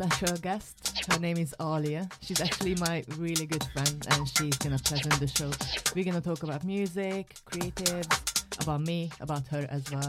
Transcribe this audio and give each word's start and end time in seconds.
Special 0.00 0.36
guest. 0.36 1.02
Her 1.10 1.18
name 1.18 1.38
is 1.38 1.56
Aaliyah. 1.58 2.08
She's 2.20 2.40
actually 2.40 2.76
my 2.76 3.02
really 3.16 3.46
good 3.46 3.64
friend 3.72 4.06
and 4.10 4.28
she's 4.28 4.56
gonna 4.58 4.78
present 4.78 5.18
the 5.18 5.26
show. 5.26 5.50
We're 5.92 6.04
gonna 6.04 6.20
talk 6.20 6.44
about 6.44 6.62
music, 6.62 7.34
creatives, 7.50 8.62
about 8.62 8.82
me, 8.82 9.10
about 9.18 9.48
her 9.48 9.66
as 9.68 9.90
well. 9.90 10.08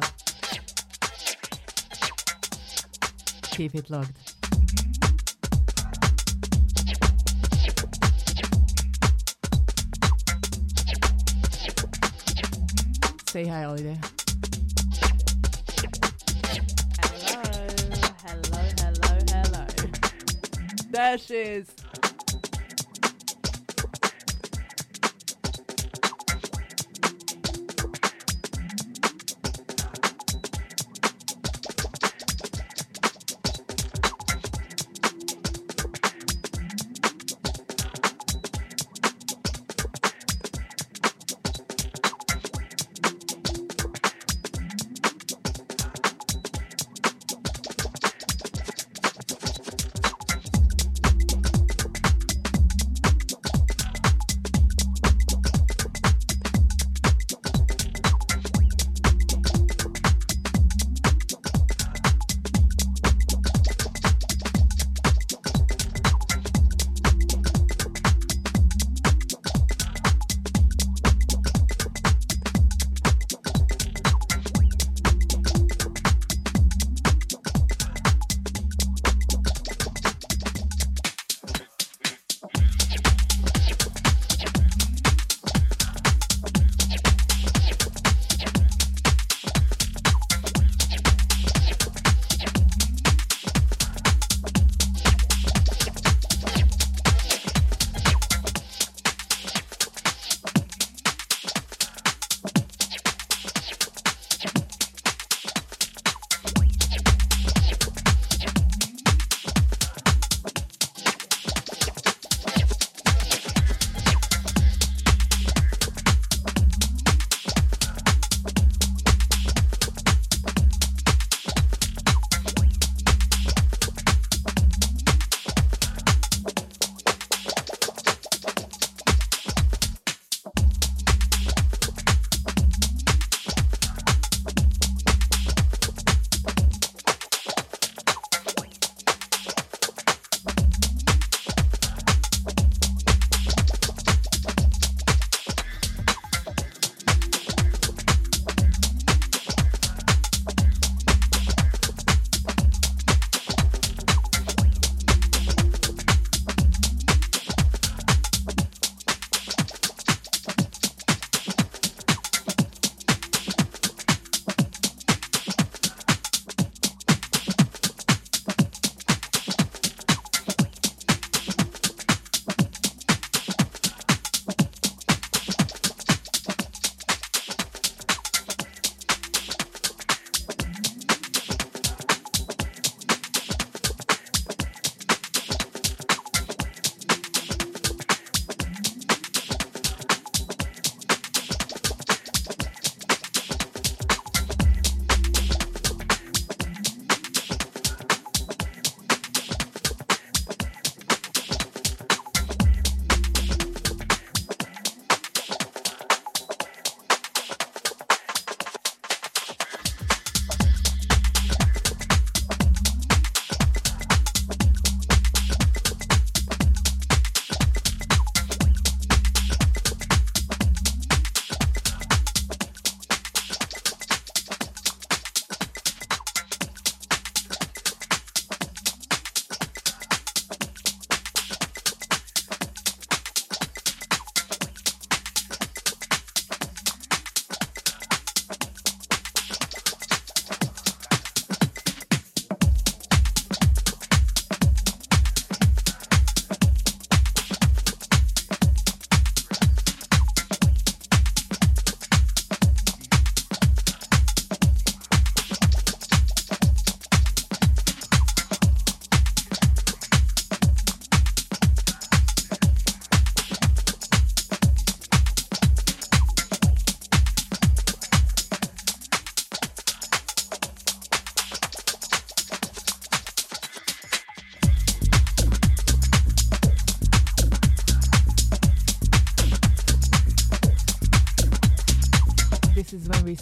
Keep 3.50 3.74
it 3.74 3.90
logged. 3.90 4.16
Say 13.26 13.48
hi, 13.48 13.64
Aaliyah. 13.64 14.19
There 21.18 21.66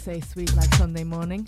say 0.08 0.20
sweet 0.20 0.56
like 0.56 0.74
Sunday 0.76 1.04
morning. 1.04 1.46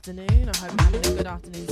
Afternoon. 0.00 0.48
I 0.48 0.56
hope 0.56 0.70
you're 0.70 0.82
having 0.82 1.12
a 1.12 1.16
good 1.16 1.26
afternoon 1.26 1.66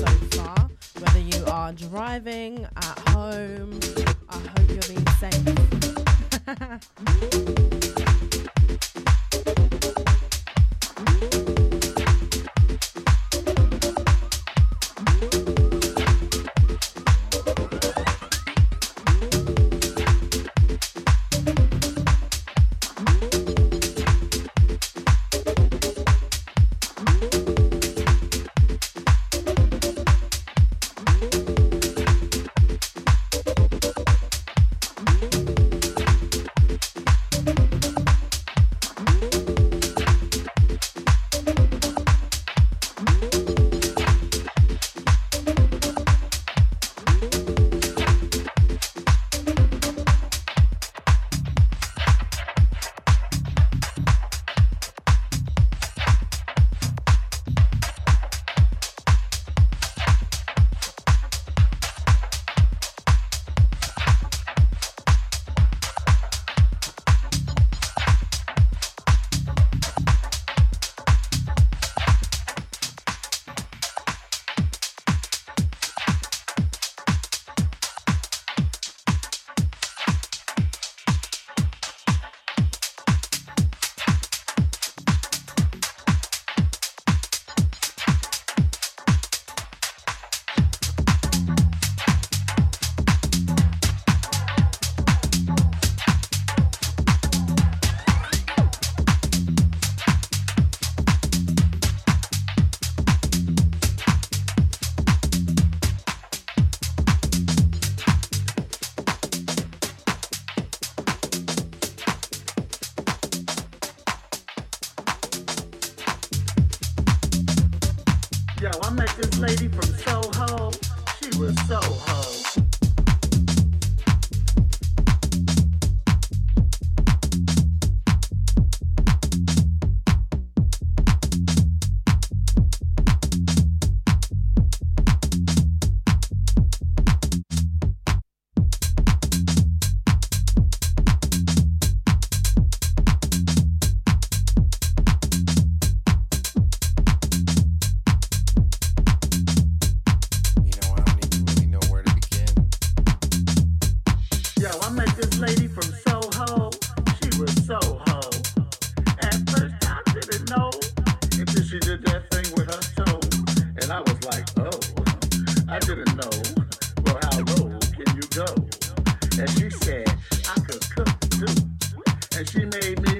she 172.50 172.64
made 172.64 173.02
me 173.02 173.17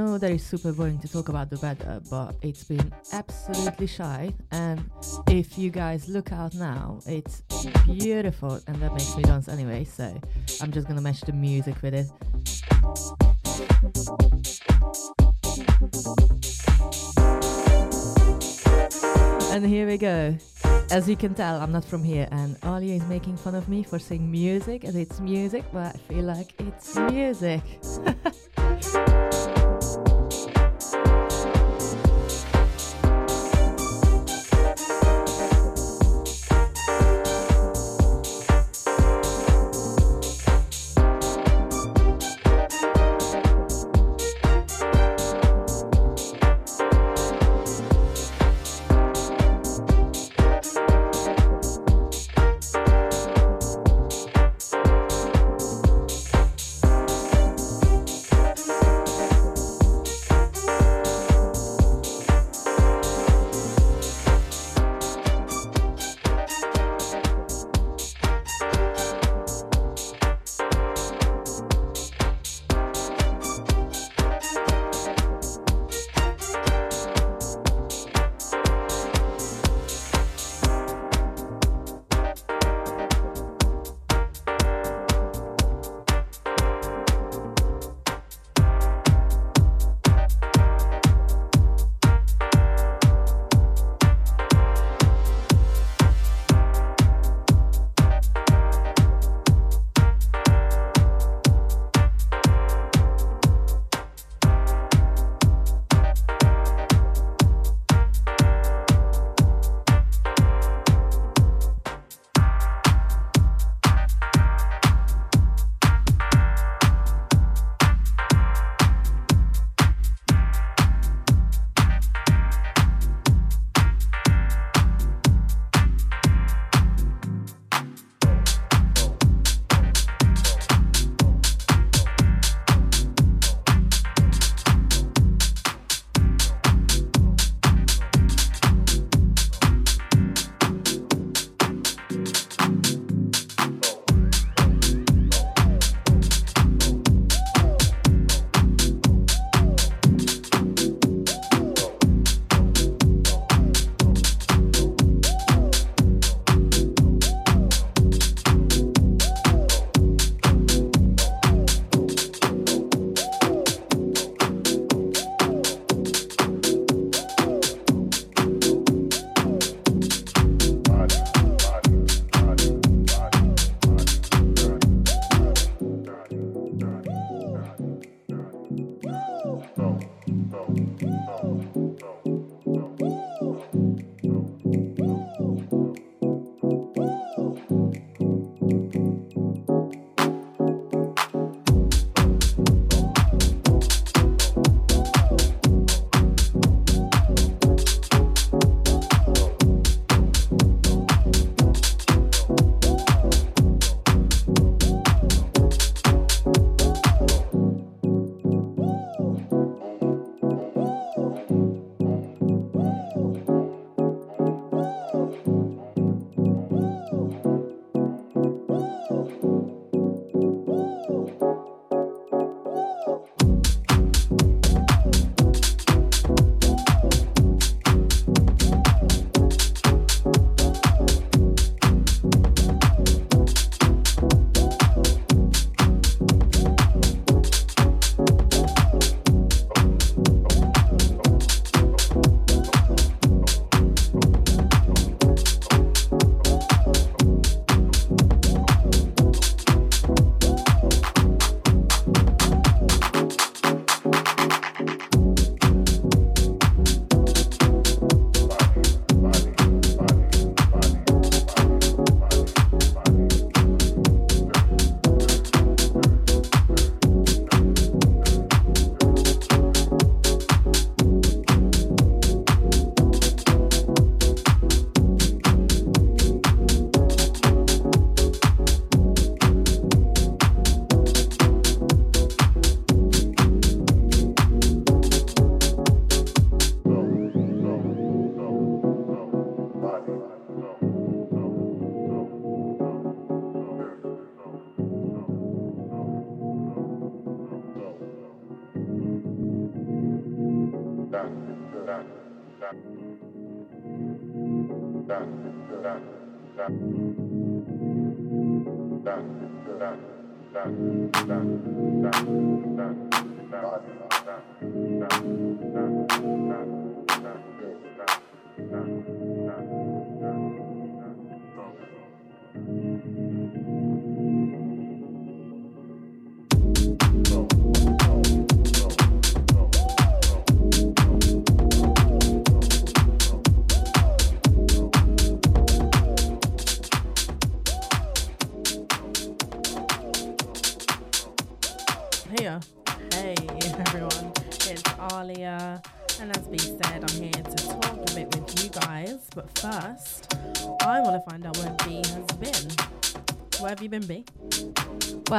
that 0.00 0.30
is 0.30 0.42
super 0.44 0.72
boring 0.72 0.98
to 1.00 1.08
talk 1.08 1.28
about 1.28 1.50
the 1.50 1.58
weather, 1.58 2.00
but 2.08 2.34
it's 2.42 2.64
been 2.64 2.92
absolutely 3.12 3.86
shy. 3.86 4.32
And 4.50 4.88
if 5.28 5.58
you 5.58 5.70
guys 5.70 6.08
look 6.08 6.32
out 6.32 6.54
now, 6.54 7.00
it's 7.06 7.42
beautiful, 7.84 8.60
and 8.66 8.76
that 8.76 8.92
makes 8.92 9.14
me 9.16 9.22
dance 9.24 9.48
anyway. 9.48 9.84
So 9.84 10.18
I'm 10.62 10.72
just 10.72 10.88
gonna 10.88 11.00
match 11.02 11.20
the 11.22 11.32
music 11.32 11.82
with 11.82 11.94
it. 11.94 12.06
And 19.52 19.66
here 19.66 19.86
we 19.86 19.98
go. 19.98 20.36
as 20.90 21.08
you 21.08 21.16
can 21.16 21.34
tell, 21.34 21.60
I'm 21.60 21.72
not 21.72 21.84
from 21.84 22.02
here, 22.02 22.26
and 22.30 22.56
Aaliyah 22.62 22.96
is 22.96 23.06
making 23.06 23.36
fun 23.36 23.54
of 23.54 23.68
me 23.68 23.82
for 23.82 23.98
saying 23.98 24.30
music 24.30 24.84
as 24.84 24.96
it's 24.96 25.20
music, 25.20 25.64
but 25.72 25.94
I 25.94 25.98
feel 26.08 26.24
like 26.24 26.54
it's 26.58 26.96
music. 26.96 27.60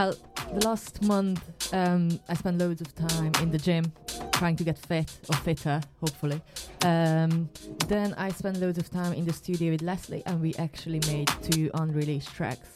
Well, 0.02 0.16
the 0.52 0.66
last 0.68 1.04
month 1.04 1.72
um, 1.76 2.20
I 2.28 2.34
spent 2.34 2.58
loads 2.58 2.82
of 2.82 2.96
time 2.96 3.32
in 3.40 3.52
the 3.52 3.60
gym 3.60 3.94
trying 4.32 4.56
to 4.56 4.64
get 4.64 4.80
fit 4.80 5.16
or 5.30 5.36
fitter, 5.36 5.80
hopefully. 6.00 6.42
Um, 6.84 7.48
then 7.88 8.16
I 8.16 8.32
spent 8.32 8.60
loads 8.60 8.80
of 8.80 8.90
time 8.90 9.14
in 9.14 9.26
the 9.26 9.34
studio 9.34 9.74
with 9.74 9.84
Leslie, 9.84 10.24
and 10.26 10.42
we 10.42 10.56
actually 10.56 11.02
made 11.06 11.28
two 11.44 11.70
unreleased 11.76 12.34
tracks. 12.34 12.74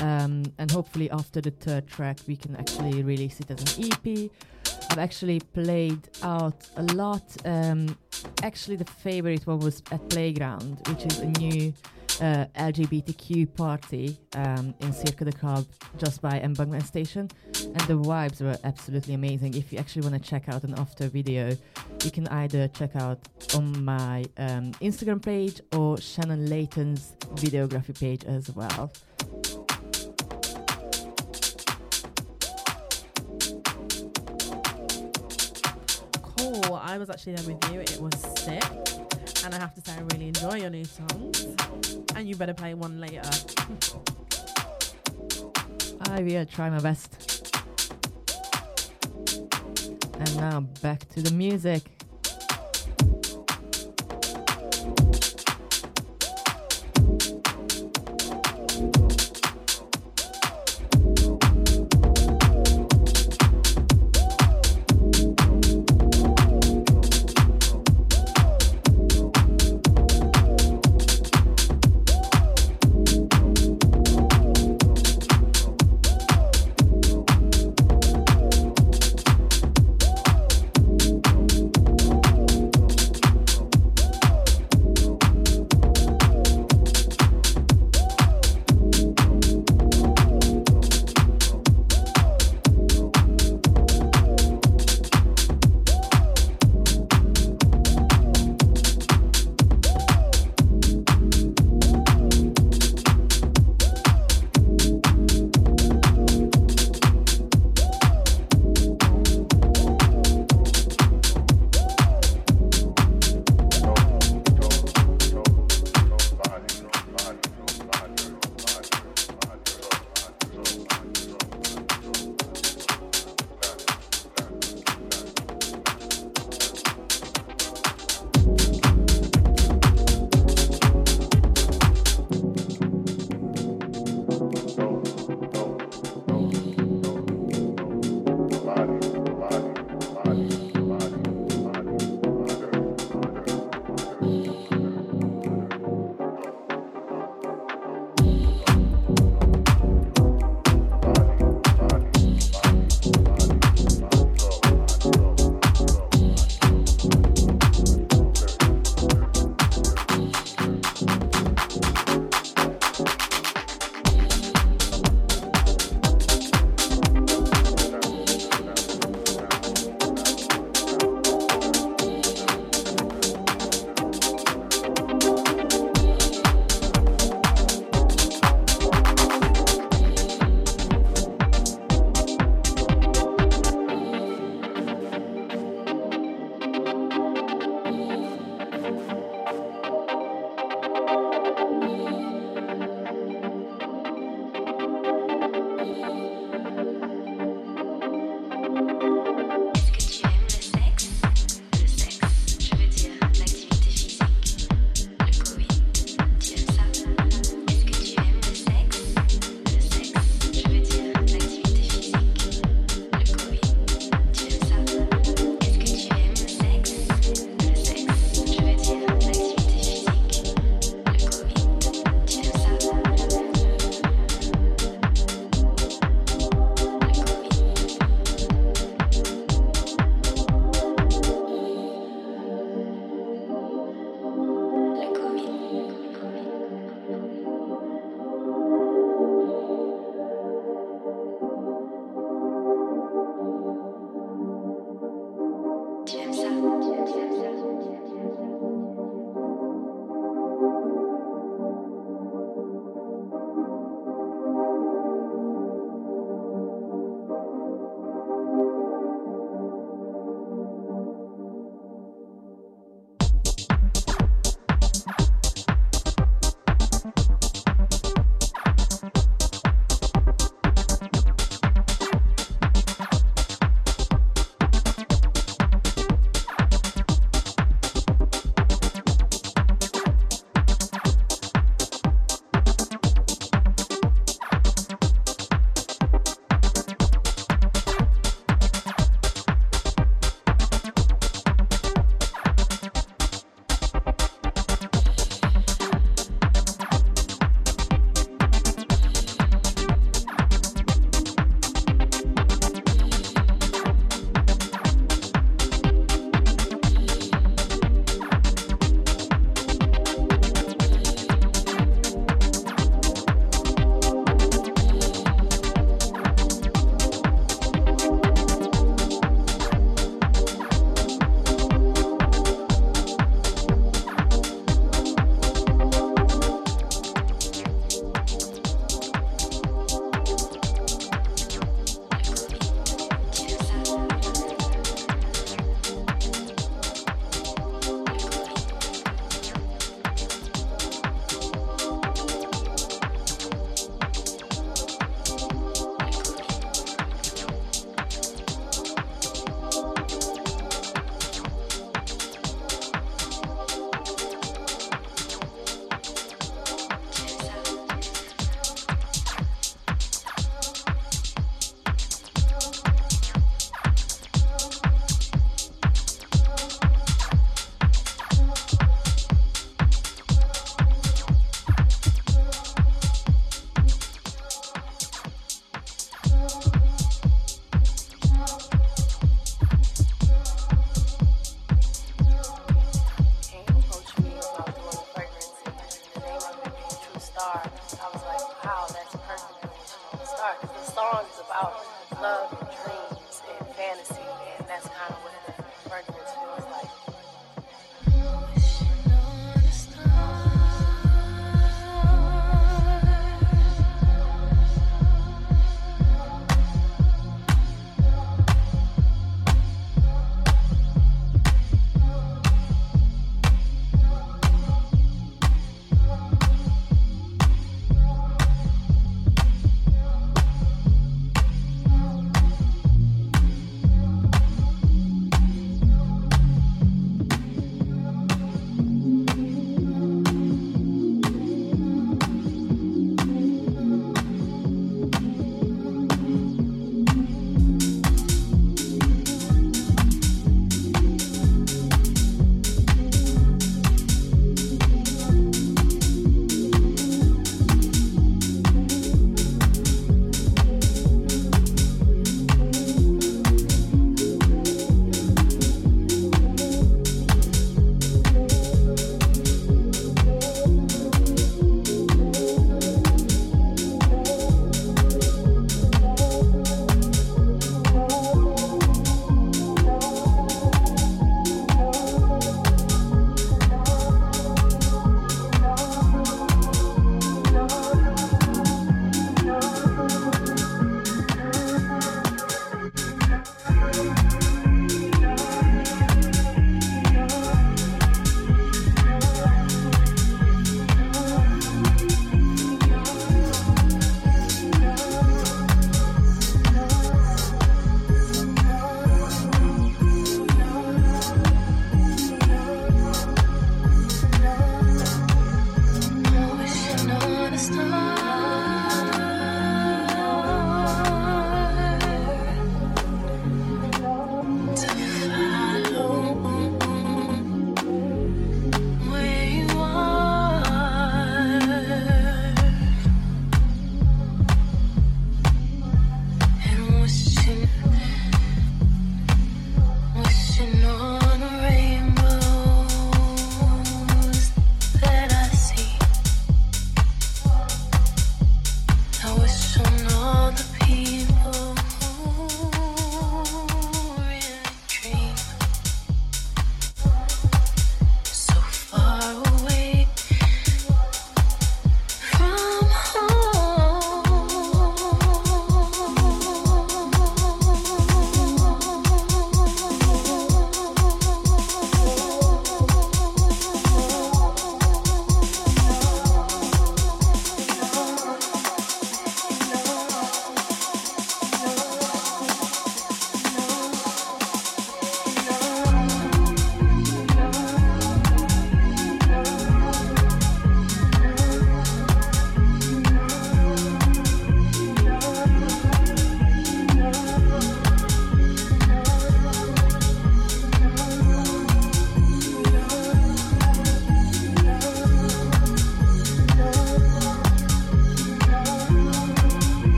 Um, 0.00 0.44
and 0.58 0.70
hopefully, 0.70 1.10
after 1.10 1.40
the 1.40 1.50
third 1.50 1.88
track, 1.88 2.18
we 2.28 2.36
can 2.36 2.54
actually 2.54 3.02
release 3.02 3.40
it 3.40 3.50
as 3.50 3.76
an 3.76 3.90
EP. 3.90 4.30
I've 4.92 4.98
actually 4.98 5.40
played 5.40 6.08
out 6.22 6.68
a 6.76 6.84
lot. 6.94 7.24
Um, 7.44 7.98
actually, 8.44 8.76
the 8.76 8.84
favorite 8.84 9.44
one 9.44 9.58
was 9.58 9.82
at 9.90 10.08
Playground, 10.08 10.78
which 10.86 11.04
is 11.04 11.18
a 11.18 11.26
new 11.26 11.74
uh, 12.20 12.46
LGBTQ 12.56 13.54
party 13.56 14.18
um, 14.34 14.74
in 14.80 14.92
Cirque 14.92 15.24
de 15.24 15.32
Cab 15.32 15.66
just 15.96 16.20
by 16.20 16.40
Embankment 16.40 16.86
Station, 16.86 17.30
and 17.54 17.80
the 17.80 17.94
vibes 17.94 18.40
were 18.40 18.56
absolutely 18.64 19.14
amazing. 19.14 19.54
If 19.54 19.72
you 19.72 19.78
actually 19.78 20.02
want 20.02 20.22
to 20.22 20.30
check 20.30 20.48
out 20.48 20.64
an 20.64 20.78
after 20.78 21.08
video, 21.08 21.56
you 22.04 22.10
can 22.10 22.28
either 22.28 22.68
check 22.68 22.96
out 22.96 23.18
on 23.54 23.84
my 23.84 24.24
um, 24.38 24.72
Instagram 24.80 25.22
page 25.22 25.60
or 25.74 25.98
Shannon 25.98 26.48
Layton's 26.48 27.14
videography 27.34 27.98
page 27.98 28.24
as 28.24 28.54
well. 28.54 28.92
Cool. 36.22 36.74
I 36.74 36.98
was 36.98 37.10
actually 37.10 37.34
there 37.34 37.54
with 37.54 37.72
you. 37.72 37.80
It 37.80 38.00
was 38.00 38.14
sick. 38.40 39.19
And 39.42 39.54
I 39.54 39.58
have 39.58 39.74
to 39.74 39.80
say, 39.80 39.92
I 39.96 40.00
really 40.12 40.28
enjoy 40.28 40.56
your 40.56 40.70
new 40.70 40.84
songs. 40.84 41.46
And 42.14 42.28
you 42.28 42.36
better 42.36 42.54
play 42.54 42.74
one 42.74 43.00
later. 43.00 43.22
I 46.02 46.22
will 46.22 46.44
try 46.46 46.68
my 46.68 46.80
best. 46.80 47.16
And 50.18 50.36
now 50.36 50.60
back 50.82 51.08
to 51.10 51.22
the 51.22 51.32
music. 51.32 51.82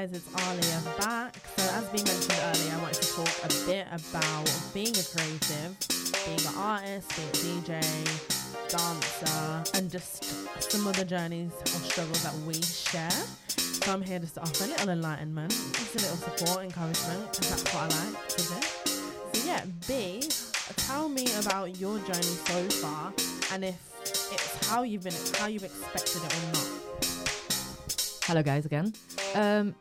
Guys, 0.00 0.12
it's 0.12 0.28
Aaliyah 0.28 0.98
back. 0.98 1.36
So 1.58 1.62
as 1.74 1.84
we 1.92 1.98
mentioned 1.98 2.40
earlier, 2.42 2.72
I 2.74 2.80
wanted 2.80 3.02
to 3.02 3.12
talk 3.16 3.28
a 3.44 3.48
bit 3.66 3.86
about 3.92 4.48
being 4.72 4.96
a 4.96 5.04
creative, 5.04 5.76
being 6.24 6.40
an 6.40 6.54
artist, 6.56 7.14
being 7.42 7.58
a 7.58 7.60
DJ, 7.60 7.82
dancer, 8.70 9.76
and 9.76 9.90
just 9.90 10.24
some 10.72 10.86
of 10.86 10.96
the 10.96 11.04
journeys 11.04 11.52
or 11.52 11.80
struggles 11.84 12.22
that 12.22 12.34
we 12.46 12.54
share. 12.62 13.10
So 13.10 13.92
I'm 13.92 14.00
here 14.00 14.18
just 14.18 14.36
to 14.36 14.40
offer 14.40 14.64
a 14.64 14.68
little 14.68 14.88
enlightenment, 14.88 15.50
just 15.50 15.94
a 15.96 15.98
little 15.98 16.16
support, 16.16 16.64
encouragement, 16.64 17.32
because 17.32 17.50
that's 17.50 17.74
what 17.74 17.92
I 17.92 18.12
like 18.14 18.28
to 18.28 18.36
do. 18.38 18.60
So 19.34 19.46
yeah, 19.46 19.64
B, 19.86 20.22
tell 20.76 21.10
me 21.10 21.26
about 21.42 21.78
your 21.78 21.98
journey 21.98 22.22
so 22.22 22.62
far, 22.80 23.12
and 23.52 23.66
if 23.66 23.76
it's 24.32 24.66
how 24.66 24.82
you've 24.82 25.04
been, 25.04 25.12
how 25.34 25.48
you've 25.48 25.64
expected 25.64 26.24
it 26.24 26.34
or 26.34 26.52
not. 26.54 26.68
Hello, 28.24 28.42
guys, 28.42 28.64
again. 28.64 28.94
Um, 29.34 29.74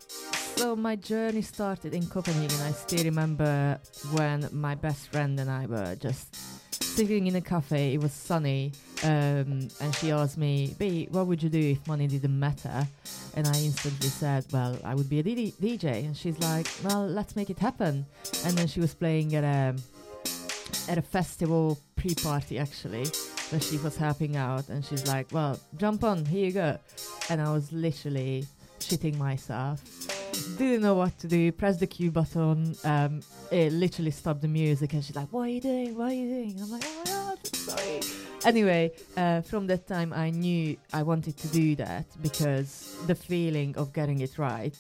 so 0.56 0.76
my 0.76 0.96
journey 0.96 1.42
started 1.42 1.94
in 1.94 2.06
Copenhagen. 2.08 2.60
I 2.62 2.72
still 2.72 3.04
remember 3.04 3.80
when 4.12 4.48
my 4.52 4.76
best 4.76 5.12
friend 5.12 5.40
and 5.40 5.50
I 5.50 5.66
were 5.66 5.96
just 5.96 6.36
sitting 6.84 7.28
in 7.28 7.36
a 7.36 7.42
cafe. 7.42 7.94
It 7.94 8.02
was 8.02 8.12
sunny, 8.12 8.74
um, 9.04 9.70
and 9.80 9.96
she 9.96 10.12
asked 10.12 10.38
me, 10.38 10.76
"B, 10.78 11.08
what 11.12 11.28
would 11.28 11.42
you 11.42 11.50
do 11.50 11.60
if 11.60 11.88
money 11.88 12.08
didn't 12.08 12.38
matter?" 12.38 12.88
And 13.36 13.48
I 13.48 13.58
instantly 13.62 14.10
said, 14.10 14.46
"Well, 14.52 14.78
I 14.84 14.96
would 14.96 15.10
be 15.10 15.20
a 15.20 15.24
DJ." 15.24 16.06
And 16.06 16.16
she's 16.16 16.38
like, 16.40 16.68
"Well, 16.84 17.08
let's 17.08 17.36
make 17.36 17.50
it 17.50 17.60
happen." 17.60 18.06
And 18.46 18.58
then 18.58 18.68
she 18.68 18.80
was 18.80 18.94
playing 18.94 19.36
at 19.36 19.44
a 19.44 19.76
at 20.90 20.98
a 20.98 21.02
festival 21.02 21.80
pre-party 21.96 22.58
actually 22.58 23.06
where 23.50 23.62
she 23.62 23.78
was 23.78 23.96
helping 23.96 24.36
out 24.36 24.70
and 24.70 24.84
she's 24.84 25.06
like 25.08 25.28
well 25.32 25.60
jump 25.78 26.04
on 26.04 26.26
here 26.26 26.46
you 26.46 26.52
go 26.52 26.78
and 27.30 27.42
i 27.42 27.52
was 27.52 27.72
literally 27.72 28.46
shitting 28.80 29.18
myself 29.18 29.84
didn't 30.58 30.82
know 30.82 30.96
what 30.96 31.18
to 31.20 31.28
do 31.28 31.52
press 31.52 31.78
the 31.78 31.88
cue 31.88 32.12
button 32.12 32.76
um 32.84 33.22
it 33.52 33.72
literally 33.74 34.12
stopped 34.12 34.42
the 34.42 34.48
music 34.48 34.94
and 34.94 35.04
she's 35.04 35.16
like 35.16 35.28
what 35.32 35.42
are 35.42 35.50
you 35.50 35.62
doing 35.62 35.98
what 35.98 36.12
are 36.12 36.14
you 36.14 36.28
doing 36.28 36.56
i'm 36.62 36.72
like 36.72 36.84
oh 36.86 37.04
my 37.06 37.12
god 37.12 37.56
sorry 37.56 38.00
anyway 38.46 38.92
uh, 39.18 39.42
from 39.42 39.68
that 39.68 39.88
time 39.88 40.14
i 40.14 40.30
knew 40.30 40.76
i 40.94 41.04
wanted 41.04 41.38
to 41.38 41.48
do 41.50 41.76
that 41.76 42.06
because 42.22 42.96
the 43.08 43.16
feeling 43.16 43.76
of 43.78 43.92
getting 43.94 44.20
it 44.22 44.38
right 44.38 44.76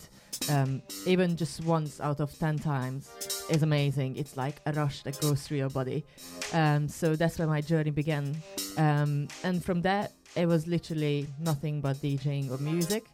um, 0.49 0.81
even 1.05 1.35
just 1.35 1.63
once 1.63 1.99
out 1.99 2.19
of 2.19 2.37
10 2.37 2.59
times 2.59 3.09
is 3.49 3.61
amazing. 3.61 4.15
It's 4.15 4.37
like 4.37 4.61
a 4.65 4.71
rush 4.71 5.03
that 5.03 5.19
goes 5.21 5.43
through 5.43 5.57
your 5.57 5.69
body. 5.69 6.05
Um, 6.53 6.87
so 6.87 7.15
that's 7.15 7.37
where 7.37 7.47
my 7.47 7.61
journey 7.61 7.91
began. 7.91 8.35
Um, 8.77 9.27
and 9.43 9.63
from 9.63 9.81
that, 9.81 10.13
it 10.39 10.47
was 10.47 10.67
literally 10.67 11.27
nothing 11.39 11.81
but 11.81 11.97
DJing 11.97 12.49
or 12.51 12.57
music. 12.57 13.05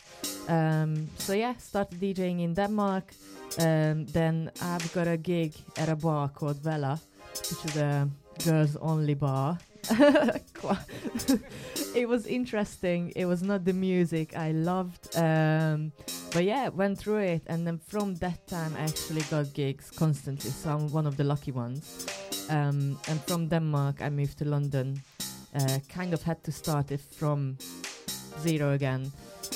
Um, 0.47 1.09
so 1.17 1.33
yeah, 1.33 1.53
started 1.57 1.99
DJing 1.99 2.41
in 2.41 2.53
Denmark. 2.53 3.13
Um, 3.59 4.05
then 4.05 4.51
I've 4.61 4.93
got 4.93 5.07
a 5.07 5.17
gig 5.17 5.53
at 5.77 5.89
a 5.89 5.95
bar 5.95 6.29
called 6.29 6.57
Vela, 6.57 6.99
which 7.31 7.65
is 7.65 7.77
a 7.77 8.07
girls 8.43 8.75
only 8.77 9.15
bar. 9.15 9.57
it 11.95 12.07
was 12.07 12.25
interesting. 12.25 13.13
It 13.15 13.25
was 13.25 13.43
not 13.43 13.65
the 13.65 13.73
music 13.73 14.35
I 14.35 14.51
loved, 14.51 15.15
um, 15.15 15.91
but 16.33 16.43
yeah, 16.43 16.69
went 16.69 16.97
through 16.97 17.19
it, 17.19 17.43
and 17.47 17.65
then 17.67 17.79
from 17.87 18.15
that 18.15 18.47
time, 18.47 18.73
I 18.77 18.81
actually 18.81 19.21
got 19.29 19.53
gigs 19.53 19.91
constantly. 19.91 20.49
So 20.49 20.71
I'm 20.71 20.91
one 20.91 21.05
of 21.07 21.17
the 21.17 21.23
lucky 21.23 21.51
ones. 21.51 22.07
Um, 22.49 22.97
and 23.07 23.21
from 23.23 23.47
Denmark, 23.47 24.01
I 24.01 24.09
moved 24.09 24.37
to 24.39 24.45
London. 24.45 25.01
Uh, 25.55 25.79
kind 25.89 26.13
of 26.13 26.21
had 26.23 26.43
to 26.43 26.51
start 26.51 26.91
it 26.91 26.99
from 27.01 27.57
zero 28.41 28.73
again. 28.73 29.11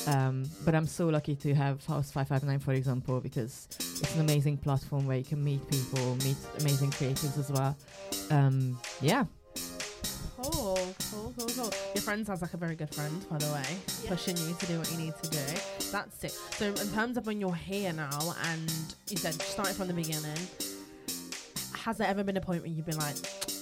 Um, 0.08 0.46
but 0.64 0.74
I'm 0.76 0.88
so 0.88 1.08
lucky 1.10 1.36
to 1.36 1.54
have 1.54 1.86
House 1.86 2.10
559, 2.12 2.60
for 2.60 2.72
example, 2.74 3.20
because 3.20 3.68
it's 3.80 4.16
an 4.16 4.22
amazing 4.22 4.58
platform 4.58 5.06
where 5.08 5.18
you 5.18 5.26
can 5.26 5.44
meet 5.44 5.68
people, 5.70 6.16
meet 6.24 6.38
amazing 6.60 6.92
creatives 6.92 7.38
as 7.38 7.52
well. 7.52 7.76
Um, 8.32 8.80
yeah, 9.02 9.26
Cool, 10.42 10.78
cool, 11.12 11.34
cool, 11.38 11.48
cool. 11.50 11.74
Your 11.94 12.02
friend 12.02 12.26
sounds 12.26 12.42
like 12.42 12.54
a 12.54 12.58
very 12.58 12.76
good 12.76 12.96
friend, 12.96 13.26
by 13.30 13.38
the 13.40 13.48
way, 13.52 13.66
Yeah. 14.04 14.10
pushing 14.12 14.38
you 14.38 14.56
to 14.58 14.66
do 14.68 14.78
what 14.80 14.90
you 14.90 14.98
need 14.98 15.14
to 15.22 15.30
do. 15.30 15.46
That's 15.92 16.24
it. 16.24 16.32
So, 16.58 16.68
in 16.68 16.92
terms 16.94 17.18
of 17.18 17.26
when 17.28 17.42
you're 17.42 17.54
here 17.54 17.92
now, 17.92 18.34
and 18.46 18.72
you 19.10 19.18
said 19.18 19.34
starting 19.42 19.76
from 19.76 19.88
the 19.90 19.94
beginning, 19.94 20.38
has 21.74 21.98
there 21.98 22.08
ever 22.08 22.24
been 22.24 22.38
a 22.38 22.42
point 22.42 22.64
when 22.64 22.74
you've 22.74 22.86
been 22.86 22.98
like, 23.00 23.16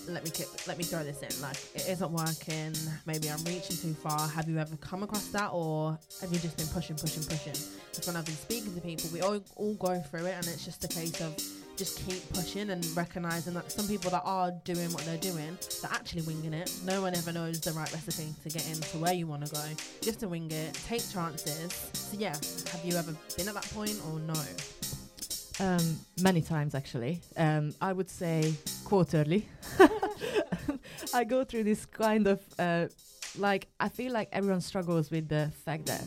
"Let 0.08 0.24
me 0.24 0.30
ki- 0.32 0.46
let 0.68 0.78
me 0.78 0.84
throw 0.84 1.04
this 1.04 1.22
in. 1.22 1.42
Like 1.42 1.58
it 1.76 1.88
isn't 1.88 2.12
working. 2.12 2.74
Maybe 3.06 3.30
I'm 3.30 3.44
reaching 3.44 3.78
too 3.78 3.94
far." 3.94 4.28
Have 4.28 4.50
you 4.50 4.58
ever 4.58 4.76
come 4.78 5.04
across 5.04 5.28
that, 5.30 5.50
or 5.54 5.98
have 6.22 6.32
you 6.32 6.40
just 6.40 6.58
been 6.58 6.68
pushing, 6.68 6.96
pushing, 6.96 7.24
pushing? 7.24 7.54
Because 7.92 8.08
when 8.08 8.16
I've 8.16 8.26
been 8.26 8.36
speaking 8.36 8.74
to 8.76 8.82
people, 8.82 9.10
we 9.12 9.22
all 9.22 9.40
all 9.56 9.76
go 9.76 10.00
through 10.00 10.26
it, 10.26 10.36
and 10.36 10.46
it's 10.48 10.66
just 10.66 10.84
a 10.84 10.88
case 10.88 11.20
of 11.22 11.36
just 11.78 12.04
keep 12.08 12.28
pushing 12.34 12.72
and 12.72 12.84
recognizing 12.98 13.54
that 13.54 13.72
some 13.72 13.88
people 13.88 14.10
that 14.10 14.24
are 14.26 14.52
doing 14.66 14.92
what 14.94 15.06
they're 15.06 15.18
doing, 15.20 15.56
they're 15.82 15.92
actually 15.92 16.24
winging 16.24 16.54
it. 16.54 16.72
No 16.84 17.04
one 17.04 17.16
ever 17.16 17.32
knows 17.32 17.62
the 17.62 17.72
right 17.74 17.92
recipe 17.94 18.34
to 18.44 18.50
get 18.50 18.68
into 18.68 18.98
where 18.98 19.14
you 19.14 19.28
want 19.28 19.46
to 19.46 19.54
go. 19.54 19.64
You 20.02 20.08
have 20.12 20.18
to 20.18 20.28
wing 20.28 20.50
it, 20.50 20.74
take 20.88 21.08
chances. 21.08 21.72
So 21.94 22.18
yeah, 22.18 22.34
have 22.72 22.82
you 22.84 22.96
ever 22.98 23.14
been 23.38 23.48
at 23.48 23.54
that 23.54 23.70
point 23.70 23.96
or 24.10 24.20
no? 24.20 24.34
Um, 25.60 26.00
many 26.22 26.42
times 26.42 26.76
actually. 26.76 27.22
Um, 27.36 27.74
I 27.82 27.94
would 27.94 28.10
say 28.10 28.54
quarterly. 28.86 29.48
I 31.14 31.24
go 31.24 31.44
through 31.44 31.64
this 31.64 31.86
kind 31.86 32.28
of 32.28 32.40
uh, 32.60 32.88
like 33.38 33.68
I 33.80 33.90
feel 33.90 34.14
like 34.14 34.30
everyone 34.32 34.62
struggles 34.62 35.12
with 35.12 35.30
the 35.30 35.52
fact 35.66 35.88
that 35.88 36.04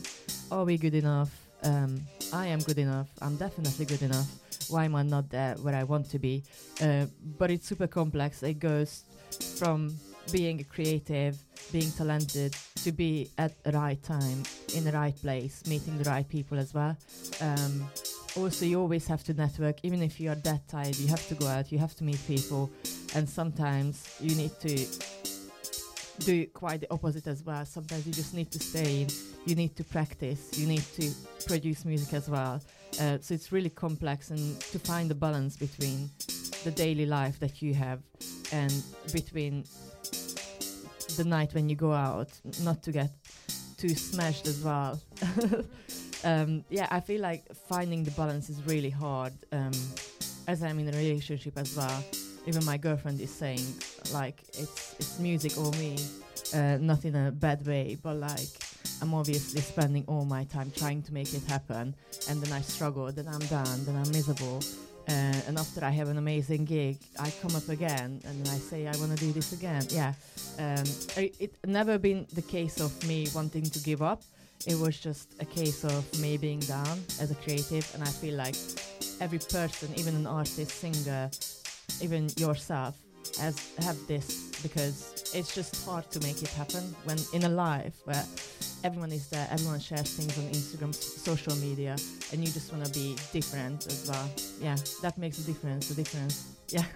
are 0.51 0.63
we 0.63 0.77
good 0.77 0.95
enough? 0.95 1.31
Um, 1.63 2.01
I 2.33 2.47
am 2.47 2.59
good 2.59 2.77
enough. 2.77 3.07
I'm 3.21 3.35
definitely 3.35 3.85
good 3.85 4.01
enough. 4.01 4.27
Why 4.69 4.85
am 4.85 4.95
I 4.95 5.03
not 5.03 5.29
there 5.29 5.55
where 5.61 5.75
I 5.75 5.83
want 5.83 6.09
to 6.11 6.19
be? 6.19 6.43
Uh, 6.81 7.05
but 7.37 7.51
it's 7.51 7.67
super 7.67 7.87
complex. 7.87 8.43
It 8.43 8.59
goes 8.59 9.03
from 9.57 9.95
being 10.31 10.63
creative, 10.65 11.37
being 11.71 11.91
talented, 11.91 12.55
to 12.83 12.91
be 12.91 13.29
at 13.37 13.63
the 13.63 13.71
right 13.71 14.01
time, 14.03 14.43
in 14.75 14.83
the 14.83 14.91
right 14.91 15.15
place, 15.15 15.63
meeting 15.67 15.97
the 15.97 16.09
right 16.09 16.27
people 16.27 16.57
as 16.57 16.73
well. 16.73 16.95
Um, 17.41 17.87
also 18.37 18.65
you 18.65 18.79
always 18.79 19.07
have 19.07 19.23
to 19.25 19.33
network. 19.33 19.79
Even 19.83 20.01
if 20.01 20.19
you 20.19 20.29
are 20.29 20.35
that 20.35 20.67
tired 20.67 20.95
you 20.97 21.07
have 21.07 21.25
to 21.27 21.35
go 21.35 21.47
out 21.47 21.71
you 21.71 21.79
have 21.79 21.95
to 21.95 22.03
meet 22.03 22.19
people. 22.27 22.69
And 23.15 23.27
sometimes 23.27 24.17
you 24.19 24.35
need 24.35 24.51
to 24.61 24.85
do 26.19 26.45
quite 26.47 26.81
the 26.81 26.91
opposite 26.91 27.27
as 27.27 27.43
well. 27.43 27.65
Sometimes 27.65 28.05
you 28.05 28.13
just 28.13 28.33
need 28.33 28.51
to 28.51 28.59
stay 28.59 29.01
in. 29.01 29.07
You 29.45 29.55
need 29.55 29.75
to 29.75 29.83
practice. 29.83 30.57
You 30.57 30.67
need 30.67 30.83
to 30.99 31.11
produce 31.47 31.83
music 31.85 32.13
as 32.13 32.29
well. 32.29 32.61
Uh, 32.99 33.17
so 33.21 33.33
it's 33.33 33.51
really 33.51 33.69
complex 33.69 34.31
and 34.31 34.59
to 34.61 34.79
find 34.79 35.09
the 35.09 35.15
balance 35.15 35.57
between 35.57 36.09
the 36.63 36.71
daily 36.71 37.05
life 37.05 37.39
that 37.39 37.61
you 37.61 37.73
have 37.73 38.01
and 38.51 38.83
between 39.13 39.63
the 41.17 41.23
night 41.25 41.53
when 41.53 41.69
you 41.69 41.75
go 41.75 41.91
out 41.91 42.29
not 42.63 42.83
to 42.83 42.91
get 42.91 43.09
too 43.77 43.89
smashed 43.89 44.45
as 44.47 44.61
well 44.61 44.99
um, 46.23 46.63
yeah, 46.69 46.87
I 46.89 46.99
feel 46.99 47.21
like 47.21 47.43
finding 47.67 48.03
the 48.03 48.11
balance 48.11 48.49
is 48.49 48.61
really 48.63 48.89
hard. 48.89 49.33
Um, 49.51 49.71
as 50.47 50.63
I'm 50.63 50.79
in 50.79 50.87
a 50.87 50.97
relationship 50.97 51.57
as 51.57 51.75
well, 51.75 52.03
even 52.47 52.65
my 52.65 52.77
girlfriend 52.77 53.21
is 53.21 53.31
saying 53.31 53.61
like 54.13 54.41
it's 54.57 54.95
it's 54.99 55.19
music 55.19 55.57
or 55.57 55.71
me, 55.71 55.97
uh, 56.53 56.77
not 56.81 57.05
in 57.05 57.15
a 57.15 57.31
bad 57.31 57.65
way, 57.65 57.97
but 58.01 58.15
like 58.17 58.49
I'm 59.01 59.13
obviously 59.13 59.61
spending 59.61 60.03
all 60.07 60.25
my 60.25 60.43
time 60.45 60.71
trying 60.75 61.01
to 61.03 61.13
make 61.13 61.33
it 61.33 61.43
happen, 61.43 61.95
and 62.29 62.41
then 62.41 62.51
I 62.53 62.61
struggle, 62.61 63.11
then 63.11 63.27
I'm 63.27 63.45
done, 63.47 63.85
then 63.85 63.95
I'm 63.95 64.11
miserable. 64.11 64.61
Uh, 65.09 65.47
and 65.47 65.57
after 65.57 65.83
I 65.83 65.89
have 65.89 66.09
an 66.09 66.17
amazing 66.17 66.65
gig, 66.65 66.97
I 67.19 67.31
come 67.41 67.55
up 67.55 67.67
again 67.69 68.21
and 68.23 68.47
I 68.47 68.57
say 68.57 68.87
I 68.87 68.95
want 68.97 69.17
to 69.17 69.17
do 69.17 69.31
this 69.31 69.51
again. 69.51 69.83
Yeah, 69.89 70.13
um, 70.59 70.83
I, 71.17 71.31
it 71.39 71.55
never 71.65 71.97
been 71.97 72.27
the 72.33 72.43
case 72.43 72.79
of 72.79 72.91
me 73.07 73.27
wanting 73.33 73.63
to 73.63 73.79
give 73.79 74.01
up 74.03 74.21
it 74.67 74.77
was 74.79 74.99
just 74.99 75.33
a 75.41 75.45
case 75.45 75.83
of 75.83 76.19
me 76.19 76.37
being 76.37 76.59
down 76.61 76.99
as 77.19 77.31
a 77.31 77.35
creative 77.35 77.89
and 77.93 78.03
i 78.03 78.07
feel 78.07 78.35
like 78.35 78.55
every 79.19 79.39
person 79.39 79.89
even 79.95 80.15
an 80.15 80.27
artist 80.27 80.71
singer 80.71 81.29
even 82.01 82.29
yourself 82.37 82.95
has 83.39 83.73
have 83.79 83.97
this 84.07 84.51
because 84.63 85.31
it's 85.35 85.53
just 85.53 85.85
hard 85.85 86.09
to 86.11 86.19
make 86.21 86.41
it 86.41 86.49
happen 86.49 86.83
when 87.05 87.17
in 87.33 87.43
a 87.43 87.49
life 87.49 87.93
where 88.05 88.25
everyone 88.83 89.11
is 89.11 89.29
there 89.29 89.47
everyone 89.51 89.79
shares 89.79 90.13
things 90.13 90.37
on 90.39 90.45
instagram 90.45 90.93
social 90.93 91.55
media 91.57 91.95
and 92.31 92.41
you 92.45 92.51
just 92.51 92.71
want 92.73 92.83
to 92.83 92.91
be 92.91 93.15
different 93.31 93.85
as 93.87 94.09
well 94.09 94.29
yeah 94.59 94.75
that 95.01 95.17
makes 95.17 95.37
a 95.39 95.43
difference 95.43 95.87
the 95.89 95.95
difference 95.95 96.55
yeah 96.69 96.85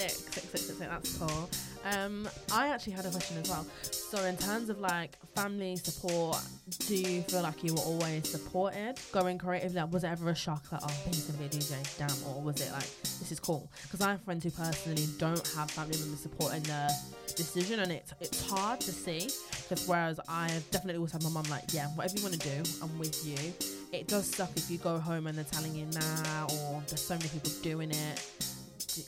Sick, 0.00 0.10
sick, 0.10 0.44
sick, 0.44 0.60
sick, 0.60 0.76
sick. 0.76 0.88
That's 0.88 1.18
cool. 1.18 1.50
Um, 1.84 2.28
I 2.52 2.68
actually 2.68 2.92
had 2.92 3.06
a 3.06 3.10
question 3.10 3.38
as 3.38 3.48
well. 3.48 3.66
So, 3.90 4.22
in 4.24 4.36
terms 4.36 4.68
of 4.68 4.80
like 4.80 5.16
family 5.34 5.76
support, 5.76 6.38
do 6.80 6.94
you 6.94 7.22
feel 7.22 7.42
like 7.42 7.64
you 7.64 7.74
were 7.74 7.80
always 7.80 8.28
supported 8.28 8.96
going 9.12 9.38
creative? 9.38 9.74
Like, 9.74 9.92
was 9.92 10.04
it 10.04 10.08
ever 10.08 10.30
a 10.30 10.34
shock 10.34 10.68
that 10.70 10.80
oh, 10.82 10.94
he's 11.06 11.24
gonna 11.24 11.38
be 11.38 11.46
a 11.46 11.48
DJ, 11.48 11.98
damn, 11.98 12.10
or 12.28 12.42
was 12.42 12.60
it 12.60 12.70
like 12.72 12.88
this 13.02 13.32
is 13.32 13.40
cool? 13.40 13.70
Because 13.82 14.02
I 14.02 14.10
have 14.10 14.22
friends 14.22 14.44
who 14.44 14.50
personally 14.50 15.06
don't 15.18 15.46
have 15.56 15.70
family 15.70 15.98
members 15.98 16.20
supporting 16.20 16.62
their 16.64 16.88
decision, 17.28 17.80
and 17.80 17.92
it's 17.92 18.12
it's 18.20 18.48
hard 18.48 18.80
to 18.80 18.92
see. 18.92 19.30
Because 19.62 19.86
whereas 19.88 20.20
I 20.28 20.48
definitely 20.70 20.96
always 20.96 21.12
have 21.12 21.22
my 21.22 21.30
mum 21.30 21.44
like, 21.48 21.72
yeah, 21.72 21.86
whatever 21.94 22.16
you 22.18 22.22
want 22.24 22.40
to 22.40 22.48
do, 22.48 22.70
I'm 22.82 22.98
with 22.98 23.24
you. 23.24 23.38
it 23.92 24.06
does 24.06 24.26
suck 24.26 24.50
if 24.56 24.70
you 24.70 24.78
go 24.78 24.98
home 24.98 25.26
and 25.26 25.36
they're 25.36 25.44
telling 25.44 25.74
you 25.74 25.86
nah, 25.86 26.44
or 26.44 26.82
there's 26.88 27.00
so 27.00 27.14
many 27.16 27.28
people 27.28 27.52
doing 27.62 27.90
it. 27.90 28.26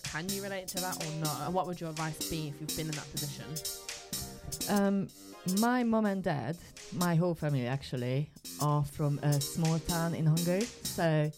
Can 0.04 0.28
you 0.28 0.42
relate 0.42 0.68
to 0.68 0.80
that 0.80 1.02
or 1.04 1.24
not? 1.24 1.40
And 1.46 1.54
what 1.54 1.66
would 1.66 1.80
your 1.80 1.90
advice 1.90 2.28
be 2.30 2.48
if 2.48 2.60
you've 2.60 2.76
been 2.76 2.86
in 2.86 2.92
that 2.92 3.10
position? 3.10 3.44
Um, 4.68 5.08
my 5.58 5.82
mom 5.82 6.06
and 6.06 6.22
dad, 6.22 6.56
my 6.92 7.14
whole 7.14 7.34
family 7.34 7.66
actually, 7.66 8.30
are 8.60 8.84
from 8.84 9.18
a 9.22 9.40
small 9.40 9.78
town 9.80 10.14
in 10.14 10.26
Hungary. 10.26 10.66
So 10.82 11.30